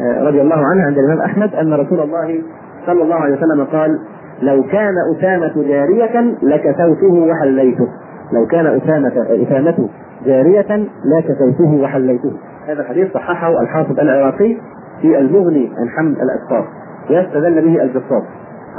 آه 0.00 0.22
رضي 0.28 0.40
الله 0.40 0.56
عنها 0.56 0.86
عند 0.86 0.98
الإمام 0.98 1.20
أحمد 1.20 1.54
أن 1.54 1.72
رسول 1.72 2.00
الله 2.00 2.42
صلى 2.86 3.02
الله 3.02 3.14
عليه 3.14 3.36
وسلم 3.36 3.64
قال 3.64 3.98
لو 4.42 4.62
كان 4.62 4.94
أسامة 5.16 5.62
جارية 5.68 6.34
لكسوته 6.42 7.12
وحليته. 7.12 7.88
لو 8.32 8.46
كان 8.46 8.66
أسامة 8.66 9.12
أسامة 9.46 9.88
جارية 10.26 10.86
لكسوته 11.04 11.80
وحليته. 11.82 12.32
هذا 12.68 12.80
الحديث 12.80 13.12
صححه 13.12 13.60
الحافظ 13.62 14.00
العراقي 14.00 14.56
في 15.02 15.18
المغني 15.18 15.70
عن 15.78 15.88
حمد 15.88 16.16
الأسفار 16.16 16.68
ويستدل 17.10 17.62
به 17.64 17.82
الجصاص 17.82 18.22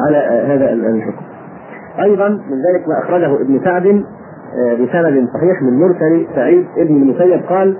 على 0.07 0.17
هذا 0.53 0.73
الحكم. 0.73 1.23
أيضا 2.01 2.29
من 2.29 2.57
ذلك 2.69 2.87
ما 2.87 2.99
أخرجه 3.03 3.41
ابن 3.41 3.59
سعد 3.63 4.03
بسند 4.73 5.27
صحيح 5.33 5.61
من 5.61 5.79
مرسل 5.79 6.27
سعيد 6.35 6.65
ابن 6.77 6.95
المسيب 6.95 7.41
قال 7.49 7.77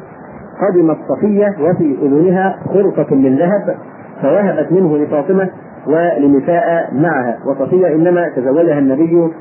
قدمت 0.62 0.98
صفية 1.10 1.56
وفي 1.62 1.98
أذنها 2.02 2.60
خرقة 2.74 3.16
من 3.16 3.36
ذهب 3.36 3.76
فوهبت 4.22 4.72
منه 4.72 4.98
لفاطمة 4.98 5.50
ولنساء 5.88 6.90
معها. 6.94 7.38
وصفية 7.46 7.88
إنما 7.88 8.30
تزوجها 8.36 8.80
النبي 8.80 9.32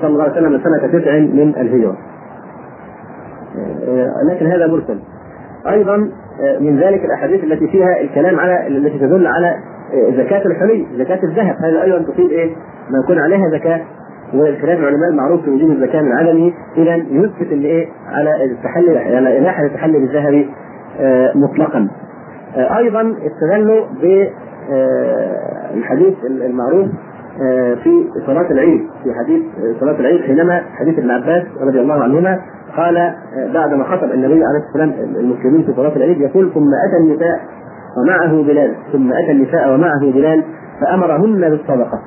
صلى 0.00 0.08
الله 0.08 0.22
عليه 0.22 0.32
وسلم 0.32 0.60
سنة 0.60 0.98
تسع 0.98 1.18
من 1.18 1.54
الهجرة. 1.56 1.96
لكن 4.30 4.46
هذا 4.46 4.66
مرسل. 4.66 4.98
أيضا 5.68 5.96
من 6.60 6.78
ذلك 6.80 7.04
الأحاديث 7.04 7.44
التي 7.44 7.68
فيها 7.68 8.00
الكلام 8.00 8.40
على 8.40 8.66
التي 8.66 8.98
تدل 8.98 9.26
على 9.26 9.56
زكاة 10.16 10.46
الحلي 10.46 10.86
زكاة 10.96 11.18
الذهب. 11.24 11.56
هذا 11.64 11.82
أيضا 11.82 11.98
تفيد 11.98 12.30
إيه؟ 12.30 12.50
ما 12.90 12.98
يكون 13.04 13.18
عليها 13.18 13.50
زكاة. 13.50 13.80
وخلاف 14.34 14.78
العلماء 14.78 15.08
المعروف 15.10 15.44
في 15.44 15.50
وجوب 15.50 15.70
الزكاة 15.70 16.02
من 16.02 16.12
عدمه 16.12 16.52
إذا 16.76 16.94
يثبت 16.94 17.52
إن 17.52 17.62
إيه؟ 17.62 17.88
على 18.06 18.44
التحلي 18.44 18.98
على 18.98 19.38
إباحة 19.38 19.64
التحلي 19.64 19.98
بالذهب 19.98 20.46
مطلقا. 21.34 21.88
أيضا 22.56 23.14
استدلوا 23.26 23.86
الحديث 25.74 26.14
المعروف 26.24 26.86
في 27.82 28.08
صلاة 28.26 28.50
العيد 28.50 28.80
في 29.04 29.10
حديث 29.14 29.42
صلاة 29.80 30.00
العيد 30.00 30.20
حينما 30.20 30.62
حديث 30.80 30.98
ابن 30.98 31.10
عباس 31.10 31.42
رضي 31.60 31.80
الله 31.80 32.02
عنهما 32.02 32.38
قال 32.76 33.14
بعدما 33.54 33.84
خطب 33.84 34.10
النبي 34.10 34.44
عليه 34.44 34.58
الصلاة 34.68 34.86
والسلام 34.86 35.16
المسلمين 35.16 35.62
في 35.62 35.72
صلاة 35.76 35.96
العيد 35.96 36.20
يقول 36.20 36.50
ثم 36.54 36.68
أتى 36.88 36.96
النساء 36.96 37.40
ومعه 37.98 38.42
بلال 38.42 38.74
ثم 38.92 39.12
أتى 39.12 39.30
النساء 39.30 39.74
ومعه 39.74 40.00
بلال 40.00 40.42
فأمرهن 40.80 41.50
بالصدقة. 41.50 42.00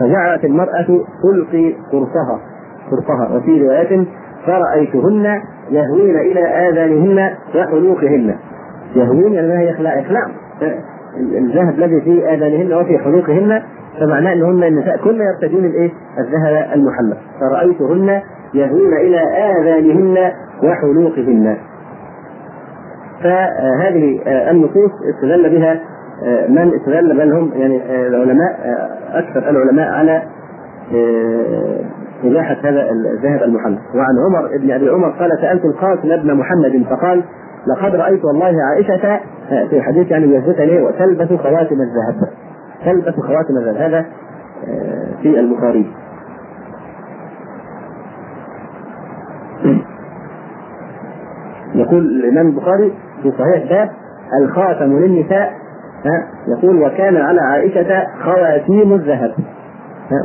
فجعلت 0.00 0.44
المرأة 0.44 0.86
تلقي 1.22 1.72
قرصها 1.92 2.40
قرصها. 2.90 3.36
وفي 3.36 3.62
رواية 3.62 4.04
فرأيتهن 4.46 5.40
يهوين 5.70 6.16
إلى 6.16 6.40
آذانهن 6.40 7.30
وحلوقهن. 7.56 8.34
يهوين 8.96 9.32
يعني 9.32 9.52
هي 9.52 9.70
إخلاع 9.70 10.00
إخلاع 10.00 10.26
الذهب 11.16 11.74
الذي 11.78 12.00
في 12.00 12.34
آذانهن 12.34 12.72
وفي 12.72 12.98
حلوقهن 12.98 13.62
فمعناه 14.00 14.32
أنهن 14.32 14.62
النساء 14.64 14.96
كن 14.96 15.14
يرتدين 15.20 15.64
الإيه؟ 15.64 15.90
الذهب 16.18 16.68
المحلق. 16.74 17.16
فرأيتهن 17.40 18.20
يهوين 18.54 18.92
إلى 18.92 19.20
آذانهن 19.52 20.32
وحلوقهن. 20.62 21.56
فهذه 23.22 24.20
النصوص 24.50 24.90
استدل 25.14 25.50
بها 25.58 25.80
من 26.48 26.72
استدل 26.74 27.16
بل 27.16 27.32
هم 27.32 27.50
يعني 27.54 28.06
العلماء 28.06 28.58
أكثر 29.12 29.50
العلماء 29.50 29.88
على 29.88 30.22
إباحة 32.24 32.56
هذا 32.64 32.90
الذهب 32.90 33.42
المحلى 33.42 33.78
وعن 33.94 34.14
عمر 34.26 34.58
بن 34.58 34.70
أبي 34.70 34.88
عمر 34.88 35.08
قال 35.10 35.30
سألت 35.40 35.64
القاسم 35.64 36.08
بن 36.22 36.34
محمد 36.34 36.84
فقال 36.90 37.24
لقد 37.66 37.94
رأيت 37.94 38.24
والله 38.24 38.54
عائشة 38.62 39.20
في 39.70 39.82
حديث 39.82 40.10
يعني 40.10 40.34
يثبت 40.34 40.60
لي 40.60 40.82
وتلبس 40.82 41.28
خواتم 41.28 41.76
الذهب. 41.80 42.28
تلبس 42.84 43.20
خواتم 43.20 43.56
الذهب. 43.56 43.76
هذا 43.76 44.04
في 45.22 45.40
البخاري. 45.40 45.92
يقول 51.74 51.98
الإمام 51.98 52.46
البخاري 52.46 52.92
في 53.22 53.32
صحيح 53.38 53.70
باب 53.70 53.90
الخاتم 54.40 54.98
للنساء 54.98 55.52
يقول 56.48 56.82
وكان 56.82 57.16
على 57.16 57.40
عائشة 57.40 58.06
خواتيم 58.24 58.92
الذهب. 58.92 59.34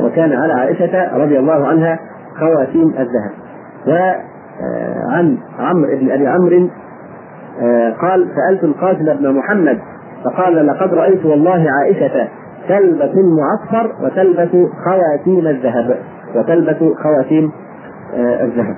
وكان 0.04 0.32
على 0.32 0.52
عائشة 0.52 1.16
رضي 1.16 1.38
الله 1.38 1.66
عنها 1.66 1.98
خواتيم 2.38 2.88
الذهب. 2.98 3.30
آه، 4.60 5.06
عن 5.08 5.38
عمرو 5.58 5.96
بن 5.96 6.10
أبي 6.10 6.26
عمرو 6.26 6.56
آه، 6.56 6.70
قال 8.02 8.28
سألت 8.36 8.64
القاسم 8.64 9.04
بن 9.04 9.34
محمد 9.34 9.78
فقال 10.24 10.66
لقد 10.66 10.94
رأيت 10.94 11.26
والله 11.26 11.66
عائشة 11.70 12.28
تلبس 12.68 13.10
المعصفر 13.16 13.92
وتلبس 14.04 14.68
خواتيم 14.84 15.46
الذهب. 15.46 15.96
وتلبس 16.34 16.76
خواتيم 17.02 17.52
آه، 18.16 18.44
الذهب. 18.44 18.76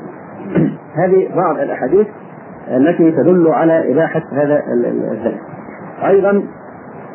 هذه 1.05 1.29
بعض 1.37 1.59
الأحاديث 1.59 2.07
التي 2.71 3.11
تدل 3.12 3.49
على 3.49 3.92
إباحة 3.92 4.23
هذا 4.33 4.62
ال- 4.73 4.87
ال- 4.87 5.11
الذهب. 5.12 5.38
أيضا 6.07 6.42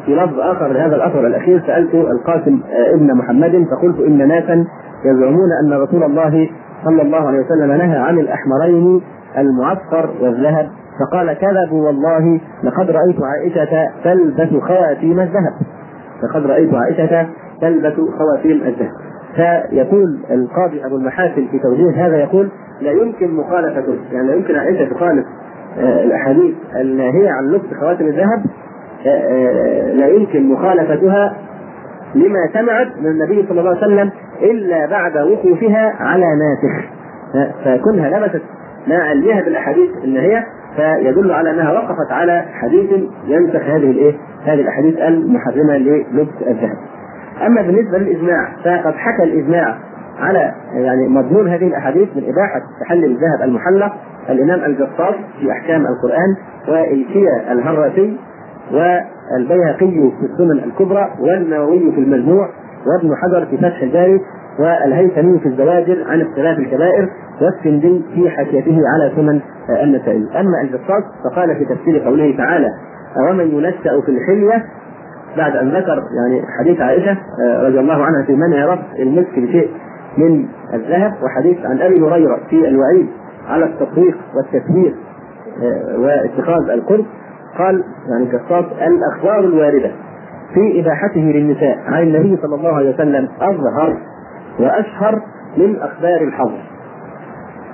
في 0.06 0.16
لفظ 0.16 0.40
آخر 0.40 0.68
لهذا 0.68 0.96
الأثر 0.96 1.28
الأخير 1.28 1.62
سألت 1.68 1.94
القاسم 1.96 2.60
آه، 2.72 2.96
ابن 2.96 3.14
محمد 3.18 3.68
فقلت 3.72 4.00
إن 4.00 4.28
ناسا 4.28 4.66
يزعمون 5.06 5.50
أن 5.64 5.74
رسول 5.82 6.04
الله 6.04 6.50
صلى 6.86 7.02
الله 7.02 7.28
عليه 7.28 7.40
وسلم 7.40 7.72
نهى 7.72 7.98
عن 7.98 8.20
الأحمرين 8.20 9.02
المعصفر 9.38 10.10
والذهب. 10.22 10.70
فقال 11.00 11.34
كذبوا 11.34 11.88
والله 11.88 12.40
لقد 12.64 12.92
رأيت 12.92 13.16
عائشة 13.22 13.88
تلبس 14.04 14.62
خواتيم 14.62 15.20
الذهب. 15.20 15.54
لقد 16.24 16.46
رأيت 16.46 16.74
عائشة 16.74 17.28
تلبس 17.62 17.94
خواتيم 17.94 18.62
الذهب. 18.62 18.92
فيقول 19.36 20.20
القاضي 20.32 20.86
أبو 20.86 20.96
المحاسن 20.96 21.48
في 21.52 21.60
توجيه 21.60 22.08
هذا 22.08 22.18
يقول 22.18 22.50
لا 22.82 22.92
يمكن 22.92 23.32
مخالفته. 23.32 23.96
يعني 24.12 24.28
لا 24.28 24.34
يمكن 24.34 24.56
عائشة 24.56 24.94
تخالف 24.94 25.26
آه، 25.80 26.04
الأحاديث 26.04 26.56
الناهيه 26.76 27.30
عن 27.30 27.48
لبس 27.48 27.74
خواتم 27.80 28.06
الذهب 28.06 28.46
آه، 29.06 29.10
آه، 29.10 29.94
لا 29.94 30.08
يمكن 30.08 30.50
مخالفتها 30.50 31.38
لما 32.16 32.50
سمعت 32.54 32.88
من 33.00 33.08
النبي 33.08 33.46
صلى 33.50 33.60
الله 33.60 33.70
عليه 33.70 33.80
وسلم 33.80 34.12
إلا 34.42 34.86
بعد 34.86 35.18
وقوفها 35.18 35.94
على 36.00 36.26
ناسخ. 36.26 36.88
فكونها 37.66 38.20
لبست. 38.20 38.44
مع 38.88 38.96
علمها 38.96 39.42
بالأحاديث 39.42 39.90
الناهيه 40.04 40.46
فيدل 40.78 41.32
على 41.32 41.52
أنها 41.52 41.72
وقفت 41.72 42.12
على 42.12 42.46
حديث 42.54 42.92
ينسخ 43.28 43.62
هذه 43.62 43.92
الإيه؟ 43.92 44.16
هذه 44.46 44.62
الأحاديث 44.62 44.98
المحرمة 45.00 45.78
للبس 45.78 46.28
الذهب. 46.48 46.78
أما 47.46 47.62
بالنسبة 47.62 47.98
للإجماع 47.98 48.50
فقد 48.64 48.94
حكى 48.94 49.24
الإجماع 49.24 49.78
على 50.20 50.54
يعني 50.74 51.08
مضمون 51.08 51.48
هذه 51.48 51.68
الأحاديث 51.68 52.10
من 52.16 52.24
إباحة 52.24 52.62
تحلي 52.82 53.06
الذهب 53.06 53.42
المحلق 53.44 53.94
الإمام 54.30 54.64
الجصاص 54.66 55.16
في 55.40 55.52
أحكام 55.52 55.86
القرآن 55.86 56.36
والكيا 56.68 57.52
الهراسي 57.52 58.18
والبيهقي 58.72 60.12
في 60.20 60.26
السنن 60.34 60.64
الكبرى 60.64 61.10
والنووي 61.20 61.92
في 61.92 62.00
المجموع 62.00 62.50
وابن 62.88 63.16
حجر 63.16 63.46
في 63.46 63.58
فتح 63.58 63.82
الباري 63.82 64.22
والهيثمي 64.60 65.40
في 65.40 65.46
الزواجر 65.46 66.04
عن 66.08 66.22
اختلاف 66.22 66.60
الكبائر 66.60 67.10
والسندي 67.42 68.02
في 68.16 68.30
حاشيته 68.30 68.82
على 68.94 69.12
سنن 69.16 69.42
النسائي. 69.84 70.28
أما 70.40 70.62
الجصاص 70.64 71.04
فقال 71.24 71.56
في 71.56 71.66
تفسير 71.66 72.00
قوله 72.00 72.38
تعالى 72.38 72.70
ومن 73.30 73.48
ينشأ 73.52 74.02
في 74.06 74.10
الحلية؟ 74.12 74.66
بعد 75.38 75.56
أن 75.56 75.70
ذكر 75.70 76.04
يعني 76.18 76.42
حديث 76.60 76.82
عائشة 76.82 77.12
آه، 77.12 77.68
رضي 77.68 77.80
الله 77.80 78.04
عنها 78.04 78.24
في 78.24 78.36
منع 78.36 78.66
رفع 78.74 78.84
المسك 79.00 79.40
بشيء 79.40 79.70
من 80.18 80.46
الذهب 80.74 81.14
وحديث 81.24 81.66
عن 81.66 81.82
أبي 81.82 82.02
هريرة 82.02 82.40
في 82.50 82.68
الوعيد 82.68 83.08
على 83.48 83.66
التطبيق 83.66 84.18
والتكبير 84.36 84.96
آه، 85.64 86.00
واتخاذ 86.00 86.70
القرب 86.70 87.06
قال 87.58 87.84
يعني 88.10 88.26
كالصاد 88.26 88.66
الأخبار 88.66 89.40
الواردة 89.40 89.92
في 90.54 90.82
إباحته 90.82 91.22
للنساء 91.22 91.78
عن 91.86 92.04
النبي 92.04 92.38
صلى 92.42 92.56
الله 92.56 92.76
عليه 92.76 92.94
وسلم 92.94 93.28
أظهر 93.42 93.98
وأشهر 94.60 95.22
من 95.58 95.76
أخبار 95.76 96.22
الحظر. 96.22 96.62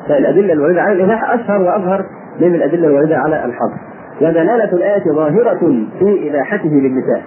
فالأدلة 0.08 0.54
الوارده 0.54 0.82
على 0.82 0.93
الاباحه 0.93 1.36
أشهر 1.36 1.62
وأظهر 1.62 2.06
من 2.41 2.56
الأدلة 2.56 2.88
الوارده 2.88 3.17
على 3.17 3.46
الحظر. 3.46 3.78
ودلاله 4.22 4.74
الآية 4.74 5.04
ظاهرة 5.15 5.86
في 6.00 6.30
إباحته 6.30 6.69
للنساء. 6.69 7.22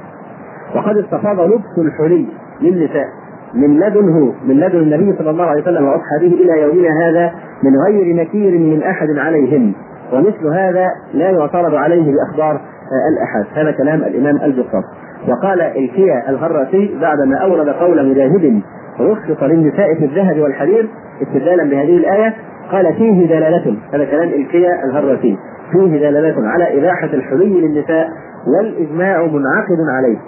وقد 0.74 0.96
استفاض 0.96 1.40
لبس 1.40 1.78
الحلي 1.78 2.26
للنساء 2.60 3.06
من 3.54 3.80
لدنه 3.80 4.34
من 4.44 4.60
لدن 4.60 4.78
النبي 4.78 5.18
صلى 5.18 5.30
الله 5.30 5.44
عليه 5.44 5.62
وسلم 5.62 5.84
وأصحابه 5.84 6.26
إلى 6.26 6.62
يومنا 6.62 6.90
هذا 7.04 7.32
من 7.62 7.72
غير 7.86 8.16
نكير 8.16 8.58
من 8.58 8.82
أحد 8.82 9.08
عليهن 9.18 9.72
ومثل 10.12 10.46
هذا 10.46 10.86
لا 11.14 11.30
يعترض 11.30 11.74
عليه 11.74 12.12
بأخبار 12.12 12.54
آه، 12.56 13.08
الأحاد. 13.12 13.46
هذا 13.54 13.70
كلام 13.70 13.98
الإمام 14.02 14.36
الجصاص 14.36 14.84
وقال 15.28 15.60
الكيا 15.60 16.30
الهراسي 16.30 16.98
بعدما 17.00 17.36
أورد 17.36 17.68
قول 17.68 18.10
مجاهد 18.10 18.62
رخص 19.00 19.42
للنساء 19.42 19.94
في 19.94 20.04
الذهب 20.04 20.38
والحرير 20.40 20.88
استدلالا 21.22 21.64
بهذه 21.64 21.96
الآية 21.96 22.34
قال 22.72 22.94
فيه 22.94 23.26
دلاله 23.26 23.76
هذا 23.92 24.04
كلام 24.04 24.28
إلكيا 24.28 24.84
الهراسي. 24.84 25.38
فيه 25.72 26.08
دلالة 26.08 26.48
على 26.48 26.78
إباحة 26.78 27.06
الحلي 27.14 27.60
للنساء 27.60 28.08
والإجماع 28.46 29.22
منعقد 29.22 29.78
عليه. 29.98 30.18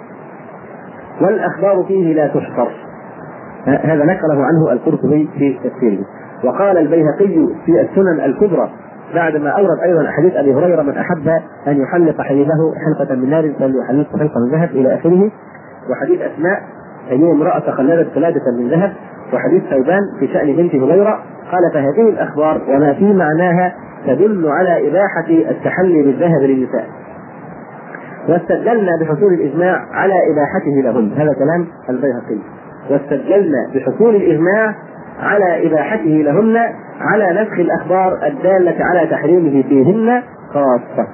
والأخبار 1.21 1.83
فيه 1.83 2.13
لا 2.13 2.27
تحصر 2.27 2.69
هذا 3.65 4.05
نقله 4.05 4.45
عنه 4.45 4.71
القرطبي 4.71 5.29
في 5.37 5.59
تفسيره. 5.63 6.05
وقال 6.43 6.77
البيهقي 6.77 7.47
في 7.65 7.81
السنن 7.81 8.19
الكبرى 8.25 8.69
بعدما 9.15 9.49
أورد 9.49 9.79
أيضا 9.83 10.11
حديث 10.11 10.35
أبي 10.35 10.53
هريرة 10.53 10.81
من 10.81 10.97
أحب 10.97 11.27
أن 11.67 11.81
يحلق 11.81 12.21
حليبه 12.21 12.73
حلقة 12.85 13.15
من 13.15 13.29
نار 13.29 13.53
فليحلق 13.59 14.17
حلقة 14.17 14.39
من 14.39 14.51
ذهب. 14.51 14.69
إلى 14.69 14.95
آخره. 14.95 15.31
وحديث 15.89 16.21
أسماء 16.21 16.61
هي 17.09 17.31
امرأة 17.31 17.59
تخلدت 17.59 18.15
قلاده 18.15 18.41
من 18.59 18.69
ذهب 18.69 18.93
وحديث 19.33 19.63
ثوبان 19.63 20.01
في 20.19 20.27
شأن 20.27 20.55
بنت 20.55 20.75
هريره 20.75 21.19
قال 21.51 21.71
فهذه 21.73 22.09
الأخبار 22.09 22.61
وما 22.69 22.93
في 22.93 23.13
معناها 23.13 23.73
تدل 24.07 24.47
على 24.47 24.89
إباحة 24.89 25.51
التحلي 25.51 26.03
بالذهب 26.03 26.41
للنساء. 26.41 26.85
واستدلنا 28.29 28.91
بحصول 29.01 29.33
الإجماع 29.33 29.85
على 29.91 30.13
إباحته 30.13 30.71
لهن. 30.83 31.11
هذا 31.17 31.33
كلام 31.33 31.67
البيهقي. 31.89 32.41
واستدلنا 32.89 33.69
بحصول 33.75 34.15
الإجماع 34.15 34.75
على 35.19 35.67
إباحته 35.67 36.09
لهن 36.09 36.57
على 36.99 37.41
نسخ 37.41 37.59
الأخبار 37.59 38.27
الدالة 38.27 38.75
على 38.79 39.07
تحريمه 39.07 39.63
فيهن 39.63 40.23
خاصة. 40.53 41.07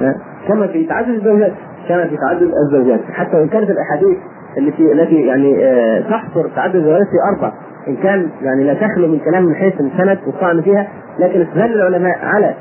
ها؟ 0.00 0.14
كما 0.48 0.66
في 0.66 0.86
تعدد 0.86 1.08
الزوجات 1.08 1.52
كما 1.88 2.06
في 2.06 2.16
تعدد 2.16 2.52
الزوجات. 2.66 3.00
حتى 3.12 3.36
وإن 3.36 3.48
كانت 3.48 3.70
الأحاديث 3.70 4.18
التي 4.58 4.92
التي 4.92 5.14
يعني 5.14 5.64
آه، 5.64 6.00
تحصر 6.00 6.48
تعدد 6.56 6.76
الزوجات 6.76 7.06
في 7.06 7.34
أربع 7.34 7.52
إن 7.88 7.96
كان 7.96 8.28
يعني 8.42 8.64
لا 8.64 8.74
تخلو 8.74 9.08
من 9.08 9.18
كلام 9.18 9.44
من 9.44 9.54
حيث 9.54 9.74
السند 9.80 10.18
والطعن 10.26 10.60
فيها 10.60 10.88
لكن 11.18 11.40
استدل 11.40 11.72
العلماء 11.72 12.18
على 12.22 12.54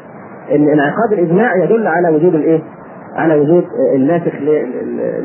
إن 0.52 0.70
انعقاد 0.70 1.14
الإجماع 1.14 1.56
يدل 1.56 1.88
على 1.88 2.10
وجود 2.10 2.36
الإيه؟ 2.36 2.62
على 3.16 3.36
وجود 3.40 3.66
الناسخ 3.96 4.36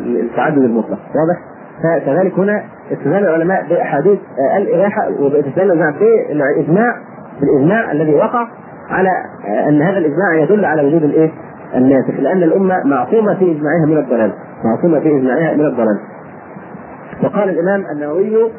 للتعدد 0.07 0.59
المطلق 0.59 0.99
واضح؟ 0.99 1.41
فكذلك 1.83 2.39
هنا 2.39 2.63
استدلال 2.93 3.25
العلماء 3.25 3.65
بأحاديث 3.69 4.19
الإباحة 4.57 5.09
وباستدلال 5.21 5.73
العلماء 5.73 5.93
بالاجماع 6.01 6.97
بالإجماع 7.41 7.93
الذي 7.93 8.15
وقع 8.15 8.49
على 8.91 9.11
أن 9.69 9.83
هذا 9.83 9.99
الإجماع 9.99 10.35
يدل 10.35 10.65
على 10.65 10.83
وجود 10.83 11.05
الإيه؟ 11.05 11.31
الناسخ 11.75 12.21
لأن 12.21 12.43
الأمة 12.43 12.85
معصومة 12.85 13.35
في 13.35 13.45
إجماعها 13.45 13.87
من 13.87 13.97
الضلال 13.97 14.33
معصومة 14.65 15.01
في 15.01 15.09
إجماعها 15.09 15.55
من 15.55 15.67
الضلال 15.67 15.99
وقال 17.23 17.49
الإمام 17.51 17.85
النووي 17.93 18.51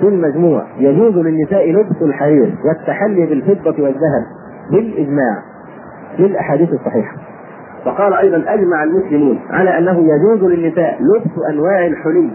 في 0.00 0.08
المجموع 0.08 0.62
يجوز 0.78 1.14
للنساء 1.16 1.72
لبس 1.72 2.02
الحرير 2.02 2.54
والتحلي 2.64 3.26
بالفضة 3.26 3.82
والذهب 3.82 4.24
بالإجماع 4.72 5.42
للاحاديث 6.18 6.72
الصحيحة. 6.72 7.16
وقال 7.86 8.12
أيضا 8.14 8.44
أجمع 8.54 8.82
المسلمون 8.84 9.38
على 9.50 9.78
أنه 9.78 9.98
يجوز 9.98 10.50
للنساء 10.50 10.98
لبس 11.00 11.30
أنواع 11.50 11.86
الحلي 11.86 12.30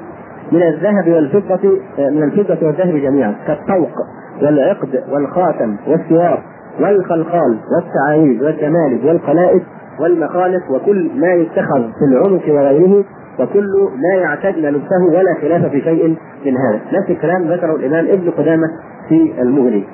من 0.51 0.61
الذهب 0.61 1.07
والفضة 1.07 1.69
من 1.97 2.23
الفضة 2.23 2.67
والذهب 2.67 2.95
جميعا 2.97 3.35
كالطوق 3.47 3.89
والعقد 4.41 5.03
والخاتم 5.11 5.75
والسوار 5.87 6.43
والخلخال 6.79 7.57
والتعاويذ 7.75 8.43
والتمالك 8.45 9.03
والقلائد 9.05 9.61
والمخالف 9.99 10.71
وكل 10.71 11.11
ما 11.19 11.33
يتخذ 11.33 11.81
في 11.99 12.05
العنق 12.11 12.49
وغيره 12.49 13.03
وكل 13.39 13.89
ما 13.95 14.21
يعتدن 14.21 14.61
لبسه 14.61 15.03
ولا 15.09 15.33
خلاف 15.41 15.65
في 15.65 15.81
شيء 15.81 16.17
من 16.45 16.57
هذا. 16.57 16.79
نفس 16.93 17.09
الكلام 17.09 17.43
ذكره 17.43 17.75
الإمام 17.75 18.07
ابن 18.07 18.29
قدامة 18.29 18.67
في 19.09 19.33
المغني. 19.41 19.87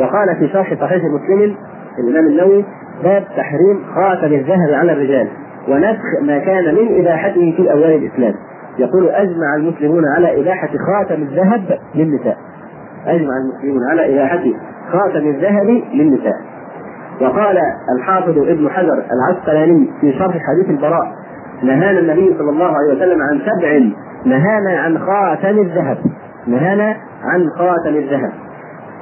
وقال 0.00 0.36
في 0.36 0.48
شرح 0.48 0.74
صحيح 0.74 1.04
مسلم 1.04 1.56
الإمام 1.98 2.26
النووي 2.26 2.64
باب 3.04 3.24
تحريم 3.36 3.80
خاتم 3.94 4.34
الذهب 4.34 4.72
على 4.72 4.92
الرجال 4.92 5.28
ونسخ 5.68 6.22
ما 6.22 6.38
كان 6.38 6.74
من 6.74 7.00
إباحته 7.00 7.54
في 7.56 7.72
اوائل 7.72 8.02
الإسلام. 8.04 8.34
يقول 8.78 9.08
أجمع 9.08 9.54
المسلمون 9.56 10.04
على 10.16 10.40
إباحة 10.40 10.68
خاتم 10.68 11.22
الذهب 11.22 11.78
للنساء. 11.94 12.36
أجمع 13.06 13.32
المسلمون 13.36 13.90
على 13.90 14.14
إباحة 14.14 14.44
خاتم 14.92 15.28
الذهب 15.28 15.82
للنساء. 15.94 16.36
وقال 17.20 17.58
الحافظ 17.98 18.38
ابن 18.38 18.68
حجر 18.70 19.04
العسقلاني 19.12 19.90
في 20.00 20.12
شرح 20.12 20.38
حديث 20.38 20.70
البراء 20.70 21.12
نهانا 21.62 21.98
النبي 21.98 22.34
صلى 22.38 22.50
الله 22.50 22.66
عليه 22.66 22.96
وسلم 22.96 23.22
عن 23.22 23.40
سبع 23.40 23.90
نهانا 24.24 24.80
عن 24.80 24.98
خاتم 24.98 25.58
الذهب. 25.58 25.98
نهانا 26.46 26.96
عن 27.24 27.50
خاتم 27.58 27.96
الذهب. 27.96 28.32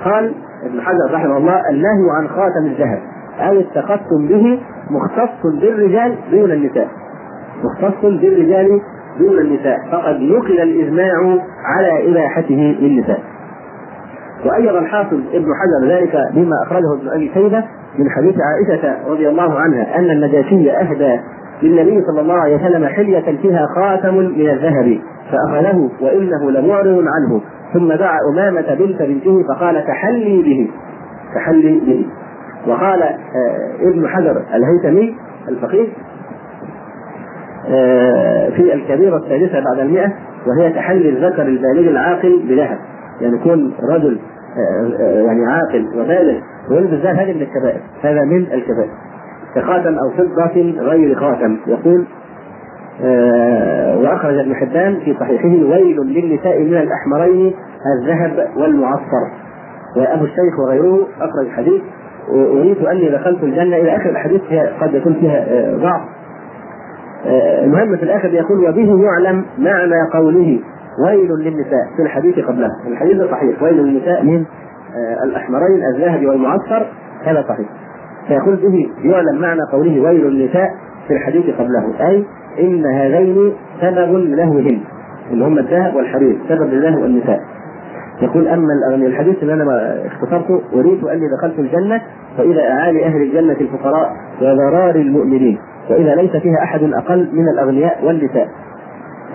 قال 0.04 0.34
ابن 0.64 0.80
حجر 0.80 1.14
رحمه 1.14 1.36
الله 1.36 1.60
النهي 1.70 2.10
عن 2.18 2.28
خاتم 2.28 2.66
الذهب. 2.66 2.98
أو 3.38 3.52
التختم 3.52 4.28
به 4.28 4.60
مختص 4.90 5.60
بالرجال 5.60 6.16
دون 6.30 6.52
النساء. 6.52 6.88
مختص 7.64 8.00
بالرجال 8.02 8.80
دون 9.18 9.38
النساء. 9.38 9.78
فقد 9.92 10.20
نقل 10.20 10.60
الإجماع 10.60 11.38
على 11.64 12.10
إباحته 12.10 12.76
للنساء. 12.80 13.20
وأيضا 14.44 14.84
حافظ 14.84 15.20
ابن 15.32 15.46
حجر 15.54 15.88
ذلك 15.88 16.16
بما 16.34 16.62
أخرجه 16.66 16.94
ابن 17.00 17.08
أبي 17.08 17.30
شيبه 17.34 17.64
من 17.98 18.10
حديث 18.10 18.34
عائشة 18.40 19.10
رضي 19.10 19.28
الله 19.28 19.58
عنها 19.58 19.98
أن 19.98 20.10
النجاشي 20.10 20.72
أهدى 20.72 21.20
للنبي 21.64 22.02
صلى 22.06 22.20
الله 22.20 22.34
عليه 22.34 22.56
وسلم 22.56 22.86
حلية 22.86 23.38
فيها 23.42 23.66
خاتم 23.76 24.14
من 24.14 24.50
الذهب 24.50 24.98
فأخذه 25.32 25.90
وإنه 26.00 26.50
لمعرض 26.50 27.04
عنه. 27.06 27.40
ثم 27.74 27.92
دعا 27.92 28.18
أمامة 28.32 28.74
بنت 28.74 29.02
بنته 29.02 29.42
فقال 29.48 29.84
تحلي 29.86 30.42
به 30.42 30.70
تحلي 31.34 31.80
به. 31.86 32.06
وقال 32.66 33.02
آه 33.02 33.16
ابن 33.80 34.08
حجر 34.08 34.42
الهيثمي 34.54 35.14
الفقيه 35.48 35.86
آه 37.68 38.50
في 38.50 38.74
الكبيرة 38.74 39.16
الثالثة 39.16 39.60
بعد 39.60 39.78
المئة 39.78 40.12
وهي 40.46 40.72
تحلي 40.72 41.08
الذكر 41.08 41.42
البالغ 41.42 41.90
العاقل 41.90 42.42
بذهب. 42.48 42.78
يعني 43.20 43.36
يكون 43.36 43.74
رجل 43.90 44.18
آه 44.58 45.22
يعني 45.22 45.46
عاقل 45.46 45.86
وبالغ 45.94 46.40
ويلبس 46.70 47.04
ذهب 47.04 47.16
هذه 47.16 47.32
من 47.32 47.42
الكبائر 47.42 47.80
هذا 48.02 48.24
من 48.24 48.46
الكبائر. 48.52 48.90
كخاتم 49.54 49.98
أو 49.98 50.10
فضة 50.10 50.80
غير 50.80 51.14
خاتم. 51.14 51.56
يقول 51.66 52.04
آه 53.02 53.98
وأخرج 53.98 54.38
ابن 54.38 54.54
حبان 54.54 54.96
في 55.04 55.14
صحيحه 55.20 55.48
ويل 55.48 55.96
للنساء 55.96 56.62
من 56.62 56.76
الأحمرين 56.76 57.54
الذهب 58.00 58.48
والمعصفر. 58.56 59.30
وأبو 59.96 60.24
الشيخ 60.24 60.58
وغيره 60.58 61.06
أخرج 61.20 61.48
حديث 61.56 61.82
أريد 62.30 62.84
أني 62.84 63.08
دخلت 63.08 63.42
الجنة 63.42 63.76
إلى 63.76 63.96
آخر 63.96 64.10
الحديث 64.10 64.40
قد 64.80 64.94
يكون 64.94 65.14
فيها 65.14 65.44
آه 65.48 65.76
ضعف. 65.76 66.00
آه 67.26 67.64
المهم 67.64 67.96
في 67.96 68.02
الآخر 68.02 68.34
يقول 68.34 68.68
وبه 68.68 69.04
يعلم 69.04 69.44
معنى 69.58 70.10
قوله 70.12 70.60
ويل 71.06 71.28
للنساء 71.40 71.86
في 71.96 72.02
الحديث 72.02 72.38
قبله. 72.38 72.68
الحديث 72.86 73.22
صحيح. 73.30 73.62
ويل 73.62 73.76
للنساء 73.76 74.24
من 74.24 74.44
الأحمرين 75.24 75.82
الذهب 75.94 76.26
والمعصفر. 76.26 76.86
هذا 77.24 77.44
صحيح. 77.48 77.68
فيقول 78.28 78.56
به 78.56 78.90
يعلم 79.10 79.40
معنى 79.40 79.60
قوله 79.72 80.00
ويل 80.00 80.26
النساء 80.26 80.70
في 81.08 81.14
الحديث 81.14 81.44
قبله. 81.54 82.08
أي 82.08 82.24
إن 82.60 82.86
هذين 82.86 83.52
سبب 83.80 84.14
لهوهن 84.14 84.80
اللي 85.30 85.44
هم 85.44 85.58
الذهب 85.58 85.94
والحرير 85.94 86.38
سبب 86.48 86.70
للهو 86.70 87.04
النساء. 87.04 87.40
يقول 88.22 88.48
أما 88.48 88.68
الحديث 88.94 89.42
اللي 89.42 89.54
أنا 89.54 90.06
اختصرته 90.06 90.60
أريد 90.74 91.04
اني 91.04 91.28
دخلت 91.38 91.58
الجنة 91.58 92.00
فإذا 92.38 92.60
أعالي 92.60 93.06
أهل 93.06 93.22
الجنة 93.22 93.56
الفقراء 93.60 94.12
وضرار 94.42 94.94
المؤمنين 94.94 95.58
وإذا 95.90 96.14
ليس 96.14 96.30
فيها 96.30 96.62
أحد 96.62 96.82
أقل 96.82 97.28
من 97.32 97.48
الأغنياء 97.48 98.04
والنساء. 98.04 98.48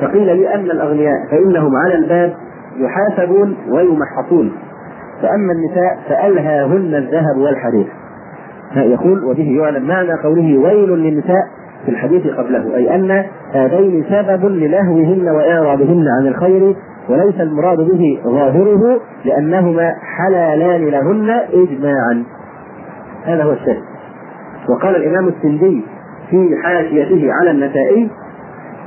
فقيل 0.02 0.38
لي 0.38 0.56
أما 0.56 0.74
الأغنياء 0.74 1.16
فإنهم 1.32 1.76
على 1.76 1.96
الباب 1.96 2.34
يحاسبون 2.78 3.56
ويمحصون. 3.72 4.52
فأما 5.22 5.54
النساء 5.54 5.98
فألهاهن 6.10 6.96
الذهب 6.96 7.38
والحرير. 7.38 7.88
يقول 8.76 9.24
وبه 9.24 9.58
يعلم 9.62 9.88
معنى 9.88 10.14
قوله 10.24 10.58
ويل 10.58 10.90
للنساء 10.90 11.48
في 11.86 11.92
الحديث 11.92 12.28
قبله 12.28 12.76
أي 12.76 12.96
أن 12.96 13.26
هذين 13.54 14.06
سبب 14.10 14.46
للهوهن 14.46 15.30
وإعراضهن 15.30 16.06
عن 16.20 16.28
الخير 16.28 16.76
وليس 17.10 17.42
المراد 17.42 17.78
به 17.78 18.20
ظاهره 18.24 19.00
لأنهما 19.26 19.94
حلالان 20.18 20.86
لهن 20.86 21.30
اجماعا. 21.54 22.24
هذا 23.26 23.44
هو 23.44 23.52
الشيء 23.52 23.80
وقال 24.70 24.96
الإمام 24.96 25.28
السندي 25.28 25.84
في 26.30 26.50
حاشيته 26.64 27.28
على 27.42 27.52
النسائي 27.52 28.10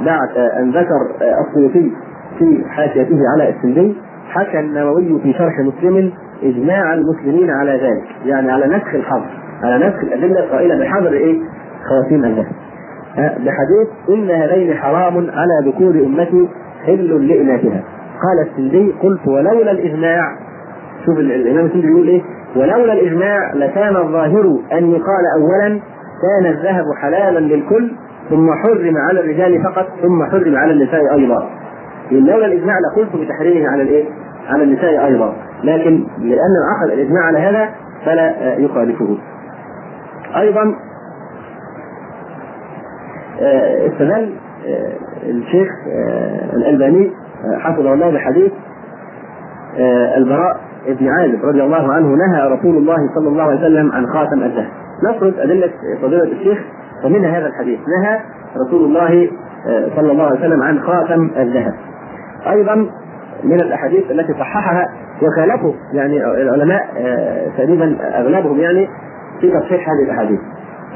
بعد 0.06 0.36
أن 0.36 0.70
ذكر 0.70 1.28
السيوطي 1.48 1.92
في 2.38 2.64
حاشيته 2.68 3.18
على 3.34 3.48
السندي 3.48 3.96
حكى 4.28 4.60
النووي 4.60 5.20
في 5.22 5.32
شرح 5.32 5.58
مسلم 5.58 6.12
إجماع 6.42 6.94
المسلمين 6.94 7.50
على 7.50 7.72
ذلك 7.72 8.26
يعني 8.26 8.52
على 8.52 8.66
نسخ 8.66 8.94
الحظر 8.94 9.41
على 9.64 9.86
نفس 9.86 9.96
الأدلة 10.02 10.40
القائله 10.40 10.78
بحظر 10.78 11.12
إيه؟ 11.12 11.40
خواتيم 11.88 12.24
الذهب. 12.24 12.46
بحديث 13.16 13.88
إن 14.08 14.30
هذين 14.30 14.74
حرام 14.74 15.30
على 15.30 15.70
ذكور 15.70 15.94
أمتي 15.94 16.48
حل 16.86 17.28
لإناثها. 17.28 17.82
قال 18.22 18.48
السندي 18.48 18.92
قلت 19.02 19.28
ولولا 19.28 19.70
الإجماع 19.70 20.36
شوف 21.06 21.18
الإمام 21.18 21.66
السندي 21.66 21.86
بيقول 21.86 22.08
إيه؟ 22.08 22.22
ولولا 22.56 22.92
الإجماع 22.92 23.54
لكان 23.54 23.96
الظاهر 23.96 24.58
أن 24.72 24.90
يقال 24.90 25.24
اولا 25.36 25.80
كان 26.22 26.46
الذهب 26.46 26.84
حلالا 27.02 27.38
للكل 27.38 27.92
ثم 28.30 28.50
حرم 28.52 28.96
على 28.96 29.20
الرجال 29.20 29.62
فقط 29.64 29.86
ثم 30.02 30.24
حرم 30.24 30.56
على 30.56 30.72
النساء 30.72 31.14
أيضا. 31.14 31.50
لولا 32.10 32.46
الإجماع 32.46 32.74
لقلت 32.78 33.16
بتحريمه 33.16 33.68
على 33.68 33.82
الإيه؟ 33.82 34.04
على 34.48 34.64
النساء 34.64 35.06
أيضا، 35.06 35.34
لكن 35.64 36.04
لأن 36.18 36.54
عقد 36.70 36.92
الإجماع 36.92 37.22
على 37.22 37.38
هذا 37.38 37.68
فلا 38.04 38.56
يخالفه. 38.58 39.18
أيضا 40.36 40.74
استدل 43.86 44.34
الشيخ 45.22 45.68
الألباني 46.52 47.12
حفظه 47.58 47.92
الله 47.92 48.10
بحديث 48.10 48.52
البراء 50.16 50.60
بن 50.88 51.08
عازب 51.08 51.44
رضي 51.44 51.62
الله 51.62 51.92
عنه 51.92 52.06
نهى 52.06 52.48
رسول 52.48 52.76
الله 52.76 52.96
صلى 53.14 53.28
الله 53.28 53.42
عليه 53.42 53.60
وسلم 53.60 53.92
عن 53.92 54.06
خاتم 54.06 54.42
الذهب. 54.42 54.68
نفرض 55.10 55.34
أدلة 55.38 55.70
فضيلة 56.02 56.22
الشيخ 56.22 56.58
ومنها 57.04 57.38
هذا 57.38 57.46
الحديث. 57.46 57.80
نهى 57.80 58.20
رسول 58.66 58.84
الله 58.84 59.30
صلى 59.96 60.12
الله 60.12 60.24
عليه 60.24 60.38
وسلم 60.38 60.62
عن 60.62 60.80
خاتم 60.80 61.30
الذهب. 61.36 61.74
أيضا 62.46 62.74
من 63.44 63.60
الأحاديث 63.60 64.10
التي 64.10 64.32
صححها 64.32 64.88
وخالفه 65.22 65.74
يعني 65.92 66.24
العلماء 66.24 66.86
تقريبا 67.56 67.96
أغلبهم 68.00 68.58
يعني 68.60 68.88
في 69.42 69.50
تصحيح 69.50 69.88
هذه 69.88 70.04
الأحاديث. 70.04 70.40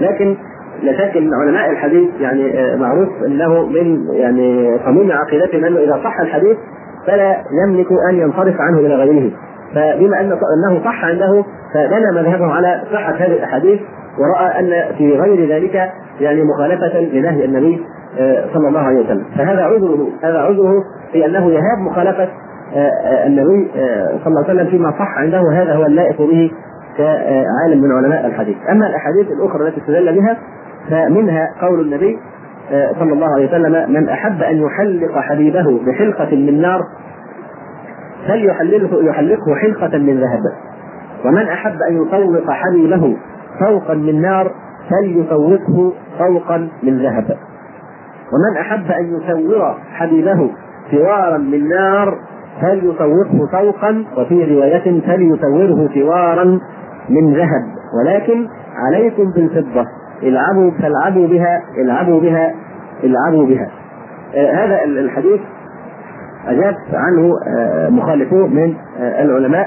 لكن 0.01 0.37
لا 0.83 0.93
شك 0.93 1.17
إن 1.17 1.31
علماء 1.35 1.71
الحديث 1.71 2.11
يعني 2.21 2.77
معروف 2.77 3.09
إنه 3.27 3.67
من 3.67 4.07
يعني 4.13 4.79
صميم 4.85 5.13
عقيدتهم 5.13 5.65
أنه 5.65 5.79
إذا 5.79 6.01
صح 6.05 6.21
الحديث 6.21 6.57
فلا 7.07 7.37
يملك 7.67 7.87
أن 8.11 8.15
ينصرف 8.15 8.55
عنه 8.61 8.79
إلى 8.79 8.95
غيره. 8.95 9.31
فبما 9.75 10.21
ان 10.21 10.33
أنه 10.33 10.85
صح 10.85 11.05
عنده 11.05 11.45
فبنى 11.75 12.23
مذهبه 12.23 12.47
على 12.53 12.83
صحة 12.93 13.13
هذه 13.13 13.33
الأحاديث 13.33 13.81
ورأى 14.19 14.61
أن 14.61 14.95
في 14.99 15.19
غير 15.19 15.49
ذلك 15.49 15.91
يعني 16.21 16.43
مخالفة 16.45 17.01
لنهي 17.01 17.45
النبي 17.45 17.87
صلى 18.55 18.69
الله 18.69 18.81
عليه 18.81 19.05
وسلم. 19.05 19.25
فهذا 19.39 19.63
عذره 19.63 20.09
هذا 20.23 20.39
عذره 20.39 20.85
في 21.13 21.27
أنه 21.27 21.51
يهاب 21.51 21.79
مخالفة 21.79 22.29
النبي 23.27 23.71
صلى 24.25 24.27
الله 24.27 24.45
عليه 24.45 24.55
وسلم 24.55 24.67
فيما 24.67 24.91
صح 24.91 25.19
عنده. 25.19 25.43
هذا 25.53 25.75
هو 25.75 25.87
اللائق 25.87 26.19
به 26.19 26.51
كعالم 26.99 27.83
من 27.83 27.93
علماء 27.93 28.27
الحديث. 28.27 28.57
أما 28.71 28.87
الأحاديث 28.87 29.27
الأخرى 29.41 29.69
التي 29.69 29.81
استدل 29.81 30.21
بها 30.21 30.39
فمنها 30.91 31.49
قول 31.61 31.81
النبي 31.81 32.19
صلى 32.71 33.13
الله 33.13 33.35
عليه 33.35 33.49
وسلم 33.49 33.93
من 33.93 34.09
أحب 34.09 34.43
أن 34.43 34.57
يحلق 34.57 35.19
حبيبه 35.19 35.81
بحلقة 35.87 36.37
من 36.37 36.61
نار 36.61 36.81
فليحلله 38.29 39.05
يحلقه 39.05 39.55
حلقة 39.55 39.99
من 39.99 40.21
ذهب. 40.21 40.41
ومن 41.25 41.49
أحب 41.49 41.83
أن 41.83 42.03
يطوق 42.03 42.51
حبيبه 42.51 43.17
فوقا 43.61 43.95
من 43.95 44.21
نار 44.21 44.51
فليفوقه 44.91 45.93
فوقا 46.19 46.69
من 46.83 46.99
ذهب. 46.99 47.37
ومن 48.33 48.57
أحب 48.61 48.91
أن 48.91 49.17
يسور 49.17 49.77
حبيبه 49.93 50.51
سوارا 50.91 51.39
من 51.39 51.69
نار 51.69 52.19
فليطوقه 52.63 53.49
طوقا 53.53 54.05
وفي 54.17 54.55
رواية 54.55 55.01
فليسوره 55.01 55.89
سوارا 55.95 56.61
من 57.09 57.35
ذهب. 57.35 57.62
ولكن 58.01 58.49
عليكم 58.77 59.31
بالفضة 59.31 59.87
العبوا 60.23 60.71
فالعبوا 60.71 61.27
بها 61.27 61.62
العبوا 61.79 62.21
بها 62.21 62.55
العبوا 63.05 63.47
بها. 63.47 63.71
آه 64.35 64.53
هذا 64.53 64.85
الحديث 64.85 65.40
أجاب 66.47 66.75
عنه 66.92 67.33
آه 67.49 67.88
مخالفوه 67.88 68.47
من 68.47 68.75
آه 69.01 69.23
العلماء 69.23 69.66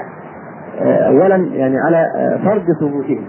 أولا 0.82 1.36
يعني 1.36 1.76
على 1.78 2.06
فرض 2.44 2.64
ثبوته. 2.80 3.20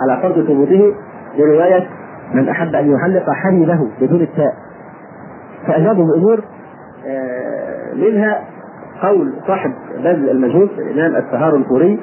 على 0.00 0.22
فرض 0.22 0.46
ثبوته 0.46 0.94
برواية 1.38 1.86
من 2.34 2.48
أحب 2.48 2.74
أن 2.74 2.92
يحلق 2.92 3.30
حلبه 3.30 3.88
بدون 4.00 4.20
التاء. 4.20 4.54
فأجابوا 5.66 6.06
بأمور 6.06 6.44
منها 7.96 8.40
قول 9.02 9.32
صاحب 9.46 9.72
بذل 9.96 10.30
المجهود 10.30 10.68
الامام 10.78 11.16
السهار 11.16 11.56
الفوري 11.56 12.00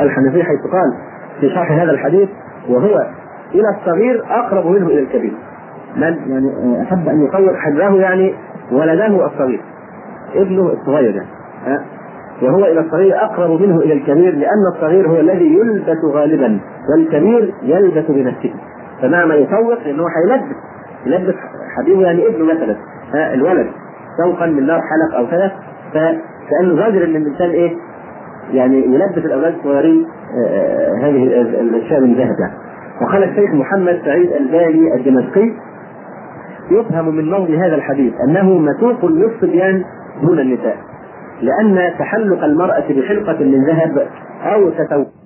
الحنفي 0.00 0.42
حيث 0.42 0.60
قال 0.60 0.92
في 1.40 1.48
شرح 1.48 1.72
هذا 1.72 1.90
الحديث 1.90 2.28
وهو 2.68 3.06
إلى 3.54 3.68
الصغير 3.78 4.22
أقرب 4.30 4.66
منه 4.66 4.86
إلى 4.86 4.98
الكبير. 4.98 5.32
من 5.96 6.02
يعني 6.02 6.82
أحب 6.82 7.08
أن 7.08 7.24
يطور 7.24 7.56
حجره 7.56 8.00
يعني 8.00 8.34
ولده 8.72 9.26
الصغير 9.26 9.60
ابنه 10.34 10.72
الصغير 10.72 11.14
يعني 11.14 11.28
وهو 12.42 12.64
إلى 12.64 12.80
الصغير 12.80 13.16
أقرب 13.16 13.62
منه 13.62 13.76
إلى 13.76 13.92
الكبير 13.92 14.34
لأن 14.34 14.66
الصغير 14.74 15.08
هو 15.08 15.20
الذي 15.20 15.58
يلبس 15.58 16.04
غالبا 16.04 16.60
والكبير 16.90 17.54
يلبس 17.62 18.04
بنفسه. 18.10 18.54
فمعنى 19.02 19.34
يسوق 19.34 19.82
لأنه 19.84 20.04
هيلبس 20.16 20.56
يلبس 21.06 21.34
حبيبه 21.76 22.02
يعني 22.02 22.26
ابنه 22.26 22.44
مثلا 22.44 22.76
ها 23.14 23.34
الولد 23.34 23.66
سوقا 24.22 24.46
من 24.46 24.66
نار 24.66 24.80
حلق 24.80 25.18
أو 25.18 25.26
كذا 25.26 25.52
فكانه 25.90 26.76
زاجر 26.76 27.04
ان 27.04 27.16
الانسان 27.16 27.50
إيه؟ 27.50 27.76
يعني 28.52 28.84
يلبس 28.84 29.18
الأولاد 29.18 29.54
الصغيرين 29.54 30.06
هذه 31.02 31.22
الأشياء 31.60 32.00
ذهب 32.00 32.16
يعني. 32.40 32.54
وقال 33.02 33.24
الشيخ 33.24 33.54
محمد 33.54 34.00
سعيد 34.04 34.32
البالي 34.32 34.94
الدمشقي 34.94 35.52
يفهم 36.70 37.14
من 37.14 37.30
موضع 37.30 37.54
هذا 37.66 37.74
الحديث 37.74 38.12
أنه 38.28 38.58
مسوق 38.58 39.04
للصبيان 39.04 39.84
دون 40.22 40.38
النساء 40.38 40.76
لأن 41.42 41.92
تحلق 41.98 42.44
المرأة 42.44 42.84
بحلقه 42.88 43.44
من 43.44 43.64
ذهب 43.64 44.06
أو 44.42 44.70
تسوق 44.70 45.17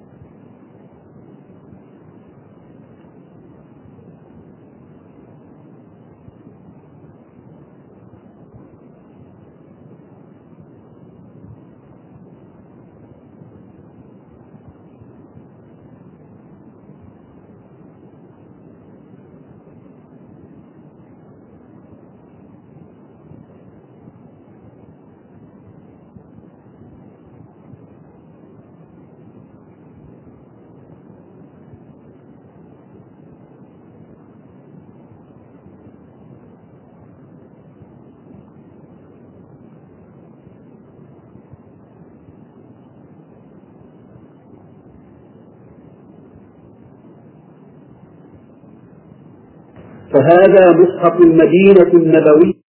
فهذا 50.22 50.78
مصحف 50.78 51.20
المدينة 51.20 51.90
النبوية. 51.94 52.61